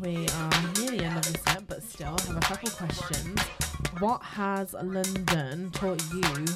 We 0.00 0.28
are 0.28 0.50
near 0.78 0.90
the 0.90 1.04
end 1.04 1.16
of 1.18 1.32
the 1.32 1.38
set, 1.38 1.66
but 1.66 1.82
still 1.82 2.16
have 2.26 2.36
a 2.36 2.40
couple 2.40 2.70
questions. 2.70 3.40
What 3.98 4.22
has 4.22 4.72
London 4.74 5.70
taught 5.72 6.02
you 6.12 6.46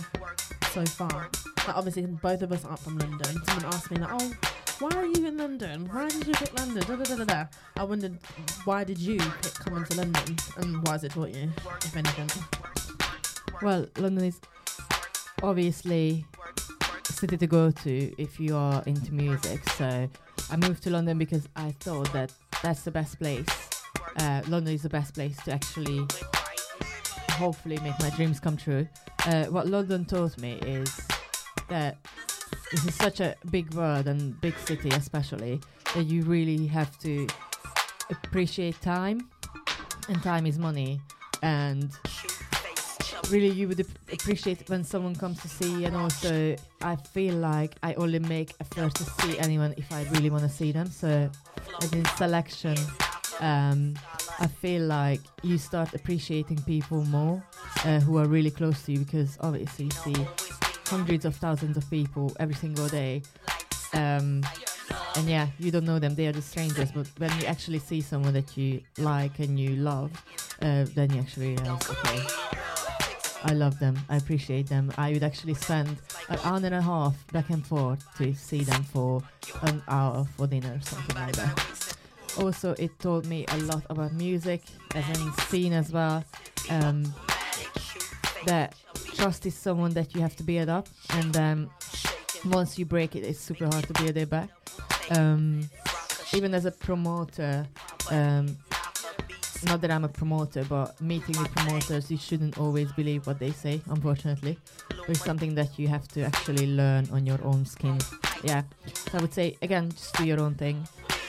so 0.72 0.84
far? 0.86 1.28
Like 1.66 1.76
obviously, 1.76 2.06
both 2.06 2.42
of 2.42 2.52
us 2.52 2.64
aren't 2.64 2.78
from 2.78 2.98
London. 2.98 3.42
Someone 3.44 3.64
asked 3.66 3.90
me 3.90 3.98
like, 3.98 4.10
"Oh, 4.12 4.32
why 4.78 4.90
are 4.96 5.06
you 5.06 5.26
in 5.26 5.36
London? 5.36 5.88
Why 5.90 6.08
did 6.08 6.26
you 6.26 6.34
pick 6.34 6.58
London?" 6.58 6.82
Da, 6.86 6.96
da, 6.96 7.16
da, 7.16 7.24
da. 7.24 7.44
I 7.76 7.84
wondered, 7.84 8.18
why 8.64 8.84
did 8.84 8.98
you 8.98 9.18
pick 9.18 9.54
coming 9.54 9.84
to 9.84 9.96
London, 9.96 10.36
and 10.56 10.76
what 10.78 10.92
has 10.92 11.04
it 11.04 11.12
taught 11.12 11.34
you, 11.34 11.50
if 11.84 11.96
anything? 11.96 12.30
Well, 13.62 13.86
London 13.98 14.24
is 14.24 14.40
obviously 15.42 16.24
a 17.08 17.12
city 17.12 17.36
to 17.36 17.46
go 17.46 17.70
to 17.70 18.14
if 18.22 18.40
you 18.40 18.56
are 18.56 18.82
into 18.86 19.12
music. 19.12 19.68
So 19.70 20.08
I 20.50 20.56
moved 20.56 20.82
to 20.84 20.90
London 20.90 21.18
because 21.18 21.48
I 21.56 21.72
thought 21.72 22.12
that 22.12 22.32
that's 22.62 22.82
the 22.82 22.90
best 22.90 23.18
place. 23.18 23.46
Uh, 24.16 24.42
London 24.48 24.74
is 24.74 24.82
the 24.82 24.88
best 24.88 25.14
place 25.14 25.36
to 25.44 25.52
actually 25.52 26.06
hopefully 27.30 27.78
make 27.82 27.98
my 28.00 28.10
dreams 28.10 28.38
come 28.40 28.56
true. 28.56 28.86
Uh, 29.26 29.44
what 29.46 29.66
London 29.66 30.04
taught 30.04 30.36
me 30.38 30.54
is 30.66 31.00
that 31.68 31.96
this 32.70 32.84
is 32.84 32.94
such 32.94 33.20
a 33.20 33.34
big 33.50 33.72
world 33.74 34.06
and 34.06 34.40
big 34.40 34.56
city, 34.58 34.90
especially 34.90 35.60
that 35.94 36.04
you 36.04 36.22
really 36.22 36.66
have 36.66 36.98
to 36.98 37.26
appreciate 38.10 38.80
time, 38.80 39.28
and 40.08 40.22
time 40.22 40.46
is 40.46 40.58
money. 40.58 41.00
And 41.42 41.90
really 43.30 43.48
you 43.48 43.68
would 43.68 43.80
ap- 43.80 44.12
appreciate 44.12 44.68
when 44.68 44.84
someone 44.84 45.14
comes 45.14 45.40
to 45.40 45.48
see 45.48 45.84
and 45.84 45.96
also 45.96 46.56
i 46.82 46.96
feel 46.96 47.34
like 47.34 47.74
i 47.82 47.94
only 47.94 48.18
make 48.18 48.54
effort 48.60 48.94
to 48.94 49.04
see 49.04 49.38
anyone 49.38 49.72
if 49.76 49.90
i 49.92 50.02
really 50.12 50.30
want 50.30 50.42
to 50.42 50.48
see 50.48 50.72
them. 50.72 50.90
So 50.90 51.30
in 51.92 52.04
selection 52.16 52.76
um, 53.40 53.94
i 54.38 54.46
feel 54.46 54.82
like 54.82 55.20
you 55.42 55.58
start 55.58 55.94
appreciating 55.94 56.58
people 56.62 57.04
more 57.06 57.42
uh, 57.84 58.00
who 58.00 58.18
are 58.18 58.26
really 58.26 58.50
close 58.50 58.82
to 58.82 58.92
you 58.92 58.98
because 59.00 59.38
obviously 59.40 59.86
you 59.86 59.90
see 59.90 60.26
hundreds 60.86 61.24
of 61.24 61.36
thousands 61.36 61.76
of 61.76 61.88
people 61.88 62.36
every 62.40 62.56
single 62.56 62.88
day. 62.88 63.22
Um, 63.94 64.42
and 65.16 65.28
yeah 65.28 65.46
you 65.58 65.70
don't 65.70 65.84
know 65.84 65.98
them 65.98 66.14
they 66.14 66.26
are 66.26 66.32
just 66.32 66.50
strangers 66.50 66.92
but 66.92 67.06
when 67.18 67.30
you 67.40 67.46
actually 67.46 67.78
see 67.78 68.00
someone 68.00 68.32
that 68.32 68.56
you 68.56 68.80
like 68.98 69.38
and 69.38 69.58
you 69.58 69.76
love 69.76 70.10
uh, 70.62 70.84
then 70.94 71.12
you 71.12 71.20
actually 71.20 71.56
realize 71.56 71.90
okay 71.90 72.79
I 73.44 73.52
love 73.54 73.78
them. 73.78 73.98
I 74.08 74.16
appreciate 74.16 74.68
them. 74.68 74.92
I 74.98 75.12
would 75.12 75.22
actually 75.22 75.54
spend 75.54 75.96
an 76.28 76.38
hour 76.44 76.56
and 76.56 76.74
a 76.74 76.82
half 76.82 77.14
back 77.32 77.50
and 77.50 77.66
forth 77.66 78.04
to 78.18 78.34
see 78.34 78.62
them 78.64 78.82
for 78.82 79.22
an 79.62 79.82
hour 79.88 80.26
for 80.36 80.46
dinner, 80.46 80.78
something 80.82 81.16
like 81.16 81.32
that. 81.36 81.96
Also, 82.38 82.74
it 82.78 82.98
taught 82.98 83.24
me 83.26 83.44
a 83.48 83.56
lot 83.58 83.82
about 83.90 84.12
music, 84.12 84.62
as 84.94 85.08
in 85.18 85.32
scene 85.48 85.72
as 85.72 85.90
well. 85.90 86.24
Um, 86.68 87.12
that 88.46 88.74
trust 89.14 89.46
is 89.46 89.54
someone 89.54 89.92
that 89.94 90.14
you 90.14 90.20
have 90.20 90.36
to 90.36 90.42
build 90.42 90.68
up, 90.68 90.88
and 91.10 91.32
then 91.32 91.70
once 92.46 92.78
you 92.78 92.84
break 92.84 93.16
it, 93.16 93.24
it's 93.24 93.40
super 93.40 93.66
hard 93.66 93.86
to 93.86 93.92
build 93.94 94.16
it 94.16 94.30
back. 94.30 94.50
Um, 95.10 95.68
even 96.32 96.54
as 96.54 96.64
a 96.64 96.70
promoter, 96.70 97.66
um, 98.10 98.56
not 99.64 99.80
that 99.80 99.90
I'm 99.90 100.04
a 100.04 100.08
promoter, 100.08 100.64
but 100.64 101.00
meeting 101.00 101.36
with 101.38 101.50
promoters, 101.54 102.10
you 102.10 102.16
shouldn't 102.16 102.58
always 102.58 102.92
believe 102.92 103.26
what 103.26 103.38
they 103.38 103.50
say, 103.50 103.80
unfortunately. 103.90 104.58
It's 105.08 105.24
something 105.24 105.54
that 105.54 105.78
you 105.78 105.88
have 105.88 106.06
to 106.08 106.22
actually 106.22 106.66
learn 106.66 107.08
on 107.12 107.26
your 107.26 107.42
own 107.44 107.66
skin. 107.66 107.98
Yeah. 108.42 108.62
So 109.10 109.18
I 109.18 109.20
would 109.20 109.34
say, 109.34 109.56
again, 109.62 109.90
just 109.90 110.14
do 110.14 110.24
your 110.24 110.40
own 110.40 110.54
thing 110.54 110.86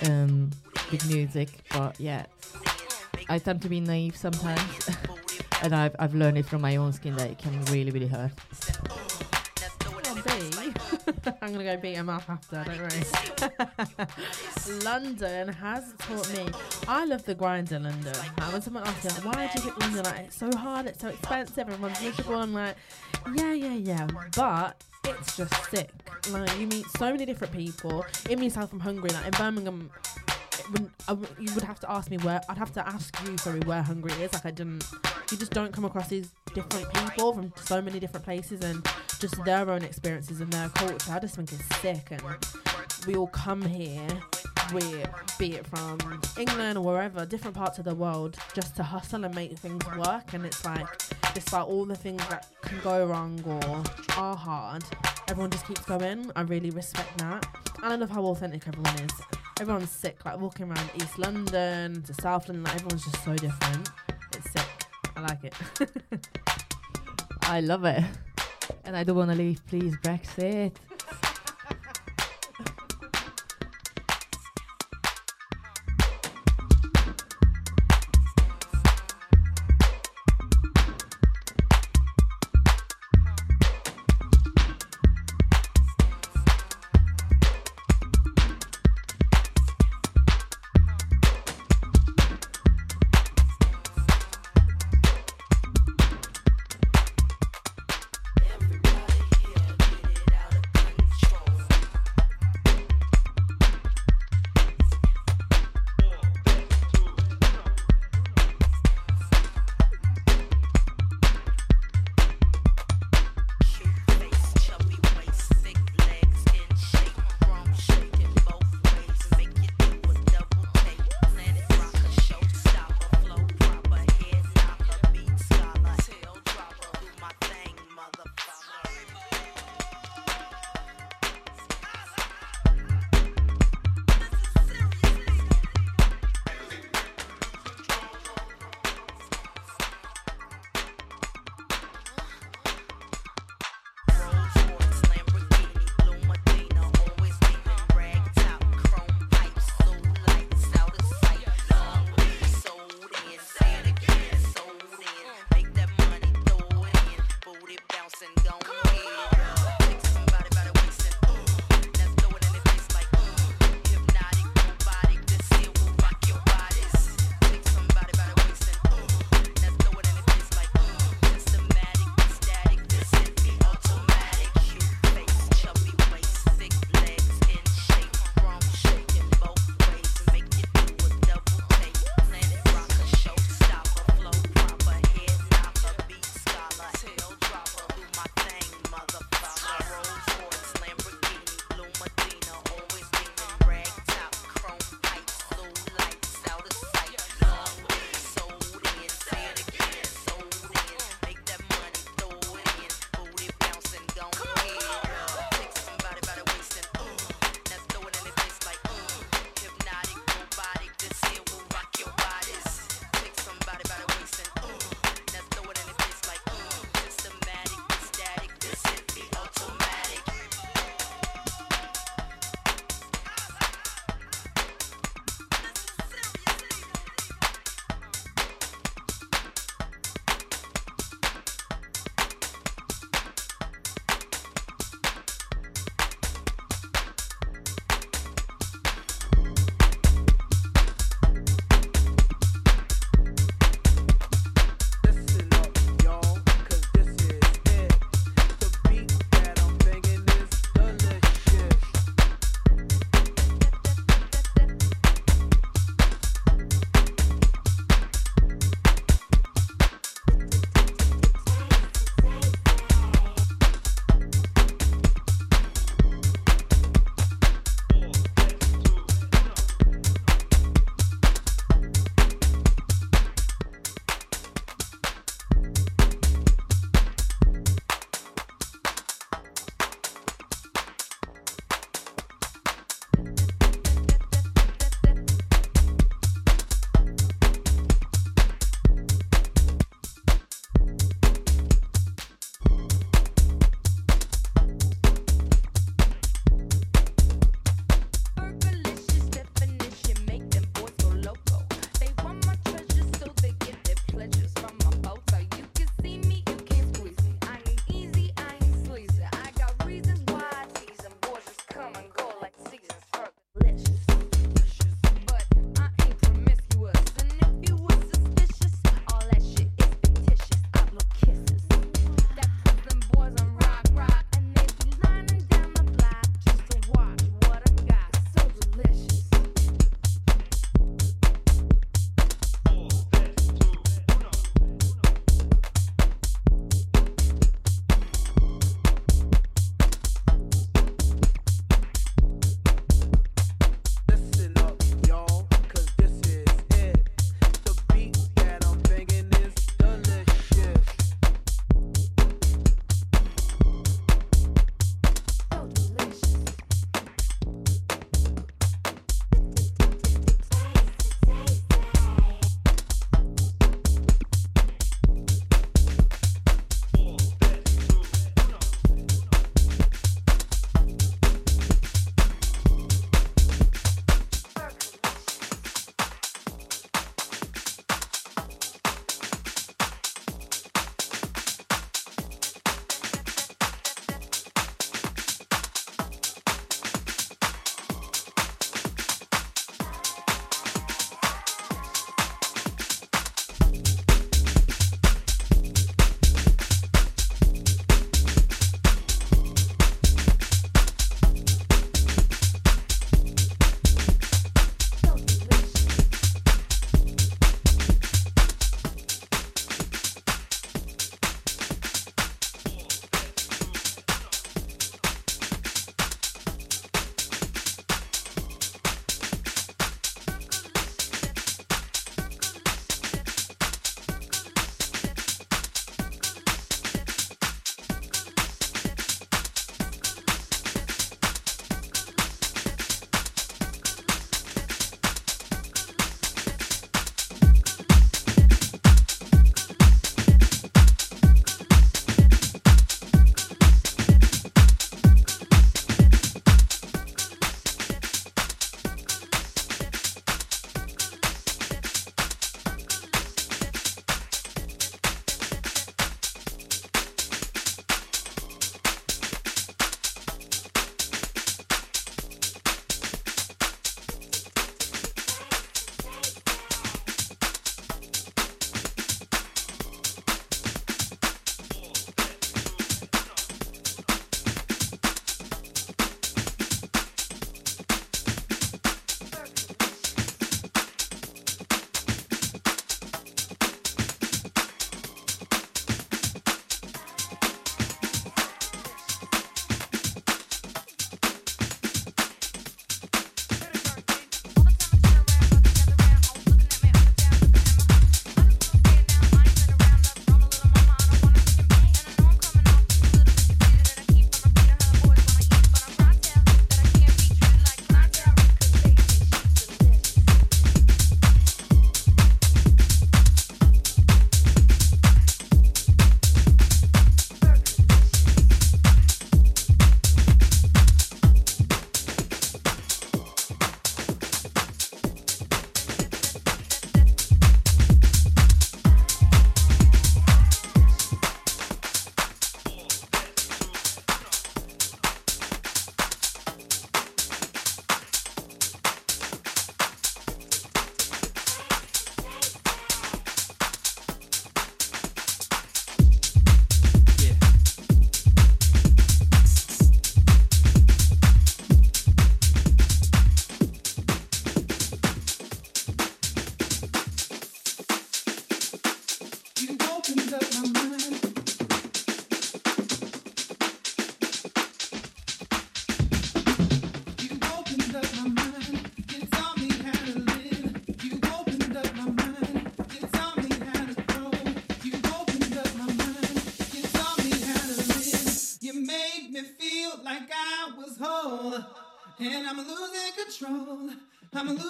um, 0.10 0.52
with 0.91 1.08
music. 1.08 1.49
But 1.72 1.99
yeah, 1.99 2.26
I 3.30 3.40
tend 3.40 3.62
to 3.64 3.70
be 3.70 3.80
naive 3.80 4.16
sometimes. 4.16 4.90
and 5.64 5.76
I've, 5.76 5.95
I've 5.99 6.16
learned 6.16 6.38
it 6.38 6.45
from 6.45 6.62
my 6.62 6.76
own 6.76 6.94
skin 6.94 7.16
that 7.18 7.30
it 7.30 7.38
can 7.38 7.64
really, 7.66 7.91
really 7.91 8.08
hurt. 8.08 8.32
I'm 11.41 11.52
gonna 11.52 11.64
go 11.64 11.77
beat 11.77 11.95
him 11.95 12.10
up 12.10 12.27
after, 12.30 12.64
don't 12.64 12.80
worry. 12.80 14.06
London 14.84 15.49
has 15.49 15.93
taught 15.99 16.34
me. 16.34 16.48
I 16.88 17.06
love 17.06 17.23
the 17.26 17.35
grind 17.35 17.72
in 17.72 17.84
London. 17.84 18.14
Like, 18.14 18.52
when 18.52 18.61
someone 18.61 18.84
asks 18.84 19.06
like, 19.06 19.26
why 19.26 19.48
do 19.48 19.61
you 19.61 19.69
pick 19.69 19.80
London? 19.80 20.03
Like, 20.03 20.19
it's 20.22 20.38
so 20.38 20.49
hard, 20.57 20.88
it's 20.88 21.02
so 21.02 21.10
expensive, 21.10 21.60
everyone's 21.60 22.02
miserable. 22.02 22.35
I'm 22.35 22.53
like, 22.53 22.76
yeah, 23.35 23.53
yeah, 23.53 23.73
yeah. 23.73 24.07
But 24.35 24.84
it's 25.03 25.38
just 25.38 25.53
sick. 25.69 25.91
Like, 26.31 26.60
you 26.60 26.68
meet 26.68 26.85
so 26.98 27.11
many 27.11 27.26
different 27.26 27.53
people. 27.53 28.03
Even 28.30 28.43
yourself 28.43 28.69
from 28.72 28.80
Hungary, 28.80 29.10
like 29.11 29.26
in 29.26 29.31
Birmingham, 29.31 29.91
you 31.40 31.54
would 31.54 31.64
have 31.64 31.80
to 31.82 31.92
ask 31.92 32.10
me 32.10 32.18
where. 32.18 32.42
I'd 32.50 32.58
have 32.58 32.74
to 32.74 32.88
ask 32.88 33.16
you, 33.26 33.38
sorry, 33.38 33.60
where 33.62 33.82
Hungary 33.82 34.14
is. 34.24 34.34
Like 34.34 34.46
I 34.46 34.52
didn't. 34.52 34.86
You 35.32 35.38
just 35.38 35.52
don't 35.52 35.72
come 35.72 35.86
across 35.86 36.10
these 36.10 36.32
different 36.54 36.94
people 36.94 37.34
from 37.34 37.54
so 37.56 37.82
many 37.82 38.00
different 38.00 38.26
places 38.26 38.62
and 38.62 38.86
just 39.20 39.44
their 39.46 39.70
own 39.70 39.84
experiences 39.84 40.42
and 40.42 40.52
their 40.52 40.70
culture. 40.70 41.12
I 41.12 41.20
just 41.20 41.36
think 41.36 41.52
it's 41.52 41.80
sick, 41.80 42.08
and 42.12 42.22
we 43.08 43.16
all 43.16 43.28
come 43.28 43.62
here. 43.62 44.08
We, 44.74 44.82
be 45.38 45.56
it 45.56 45.68
from 45.68 46.00
England 46.38 46.78
or 46.78 46.86
wherever, 46.86 47.26
different 47.26 47.58
parts 47.58 47.78
of 47.78 47.84
the 47.84 47.96
world, 47.96 48.38
just 48.54 48.76
to 48.78 48.84
hustle 48.84 49.26
and 49.26 49.36
make 49.36 49.58
things 49.58 49.84
work. 49.98 50.34
And 50.34 50.46
it's 50.46 50.64
like, 50.64 50.88
despite 51.34 51.66
all 51.66 51.84
the 51.84 51.96
things 51.96 52.26
that 52.30 52.48
can 52.62 52.80
go 52.82 53.06
wrong 53.06 53.42
or 53.46 53.84
are 54.18 54.36
hard, 54.36 54.84
everyone 55.28 55.50
just 55.50 55.68
keeps 55.68 55.82
going. 55.82 56.32
I 56.38 56.42
really 56.44 56.70
respect 56.70 57.18
that. 57.18 57.46
And 57.84 57.92
I 57.92 57.96
love 57.98 58.12
how 58.12 58.24
authentic 58.26 58.66
everyone 58.66 58.96
is 59.00 59.40
everyone's 59.62 59.92
sick. 59.92 60.26
Like 60.26 60.40
walking 60.40 60.68
around 60.68 60.90
East 60.96 61.20
London 61.20 62.02
to 62.02 62.14
South 62.16 62.48
London, 62.48 62.64
like 62.64 62.76
everyone's 62.76 63.06
just 63.06 63.24
so 63.24 63.36
different. 63.36 63.90
It's 64.34 64.52
sick. 64.52 64.68
I 65.16 65.22
like 65.22 65.44
it. 65.44 65.54
I 67.44 67.62
love 67.62 67.86
it. 67.86 68.04
And 68.86 68.98
I 68.98 69.04
don't 69.04 69.16
want 69.16 69.30
to 69.30 69.38
leave, 69.38 69.66
please, 69.68 69.96
Brexit. 69.98 70.74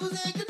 Losing 0.00 0.41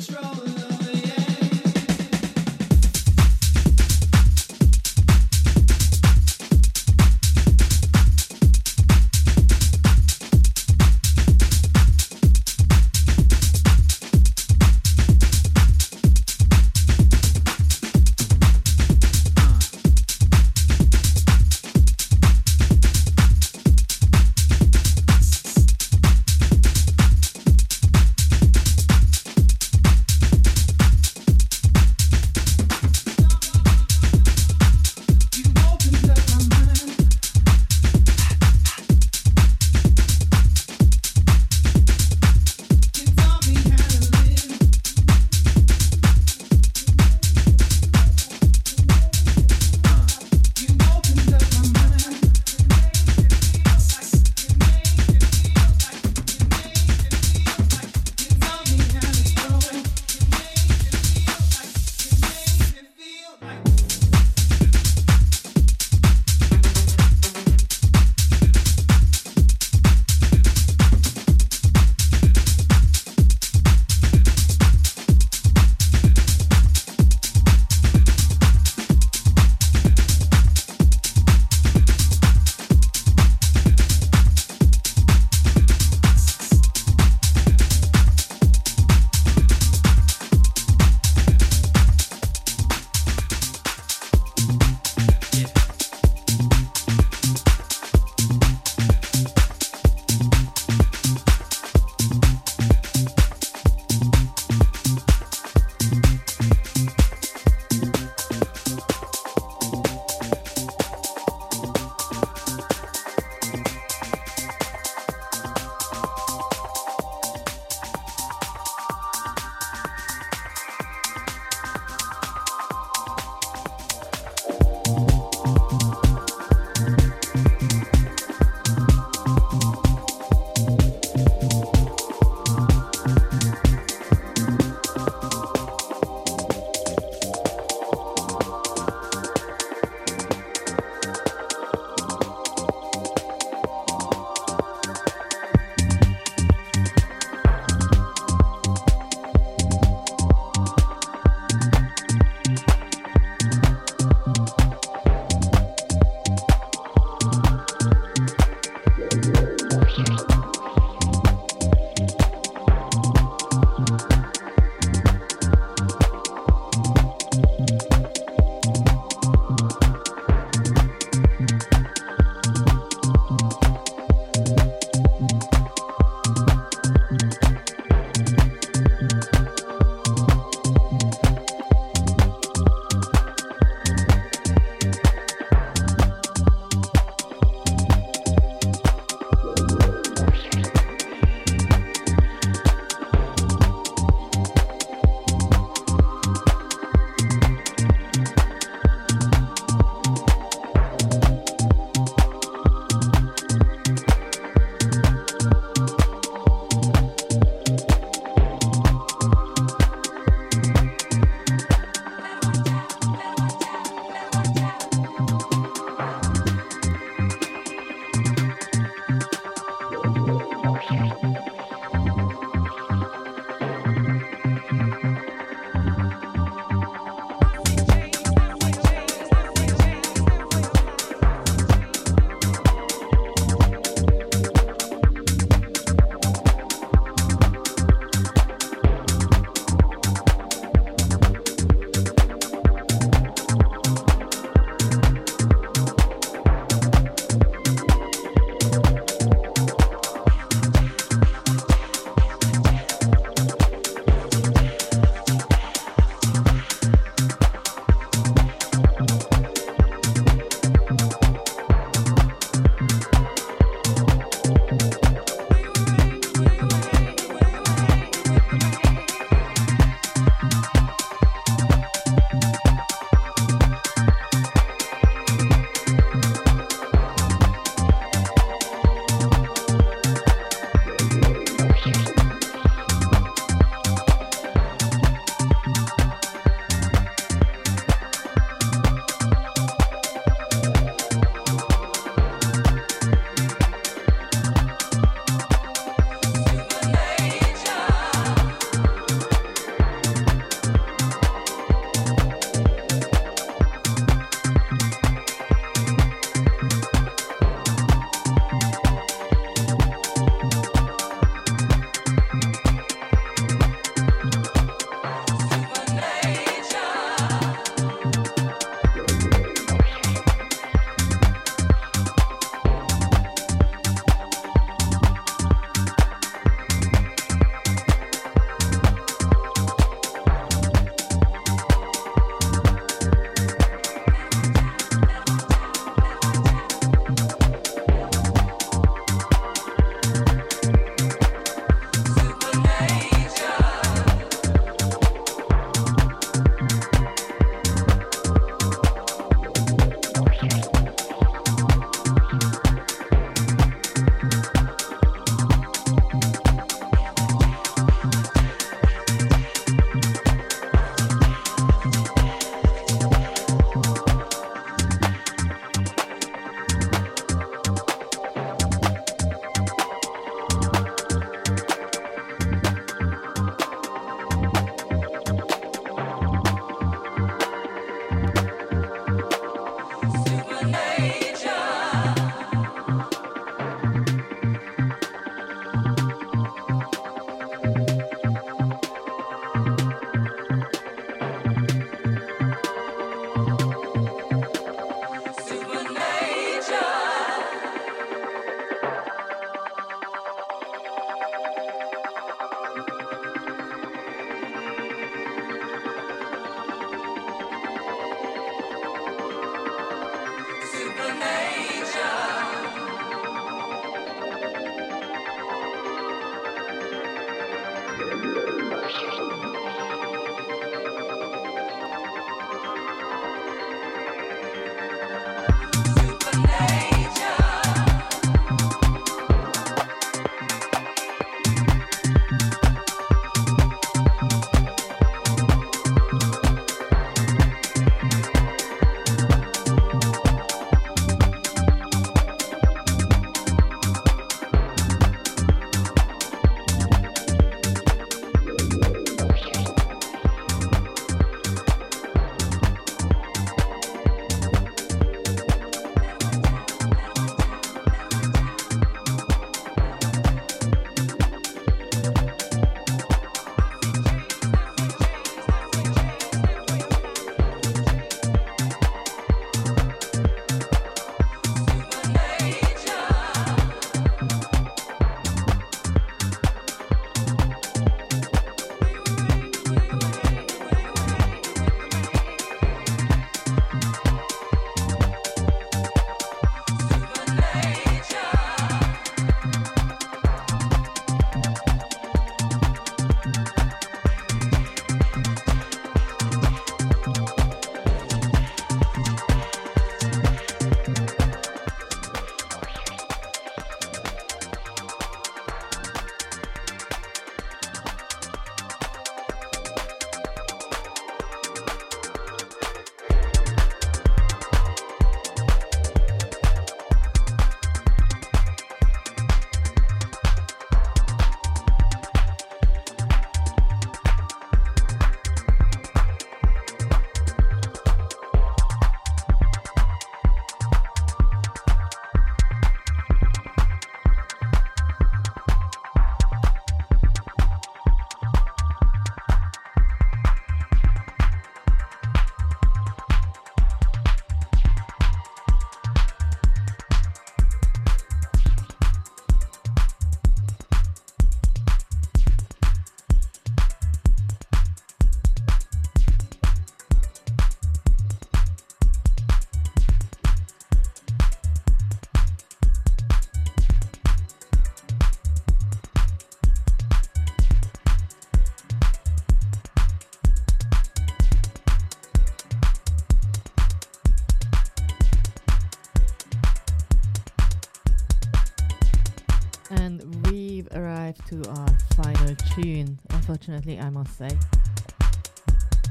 unfortunately, 583.33 583.81
I 583.81 583.89
must 583.89 584.19
say. 584.19 584.29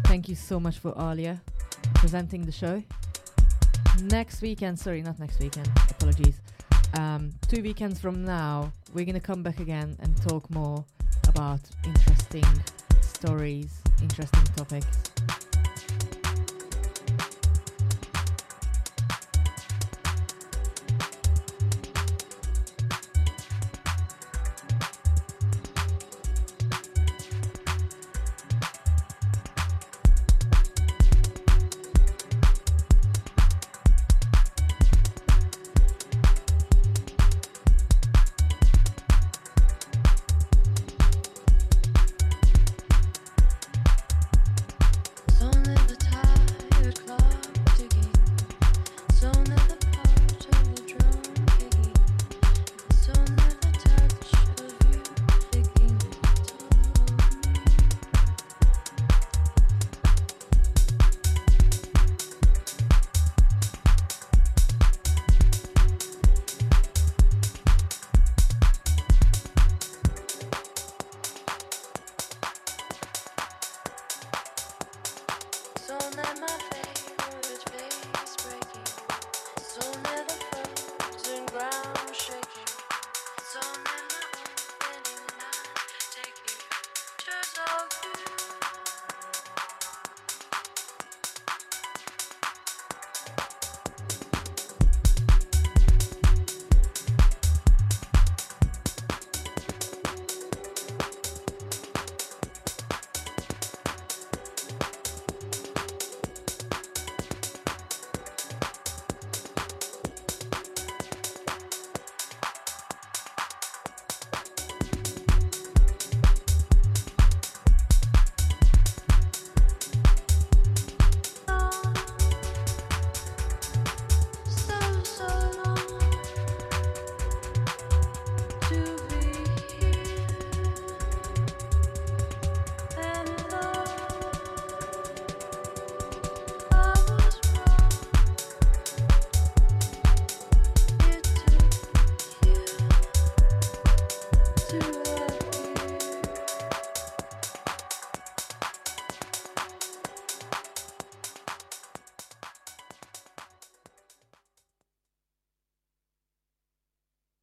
Thank 0.06 0.30
you 0.30 0.36
so 0.36 0.60
much 0.60 0.78
for 0.78 0.92
Aaliyah 0.92 1.40
presenting 1.96 2.46
the 2.46 2.52
show. 2.52 2.84
Next 4.04 4.44
weekend, 4.44 4.78
sorry, 4.78 5.02
not 5.02 5.18
next 5.18 5.40
weekend, 5.40 5.68
apologies. 5.90 6.40
Um, 6.94 7.32
two 7.48 7.64
weekends 7.64 8.00
from 8.00 8.24
now, 8.24 8.72
we're 8.94 9.06
gonna 9.06 9.20
come 9.20 9.42
back 9.42 9.60
again 9.60 9.98
and 10.02 10.16
talk 10.22 10.52
more 10.52 10.86
about 11.28 11.62
interesting 11.84 12.46
stories, 13.02 13.82
interesting 14.02 14.44
topics. 14.56 15.11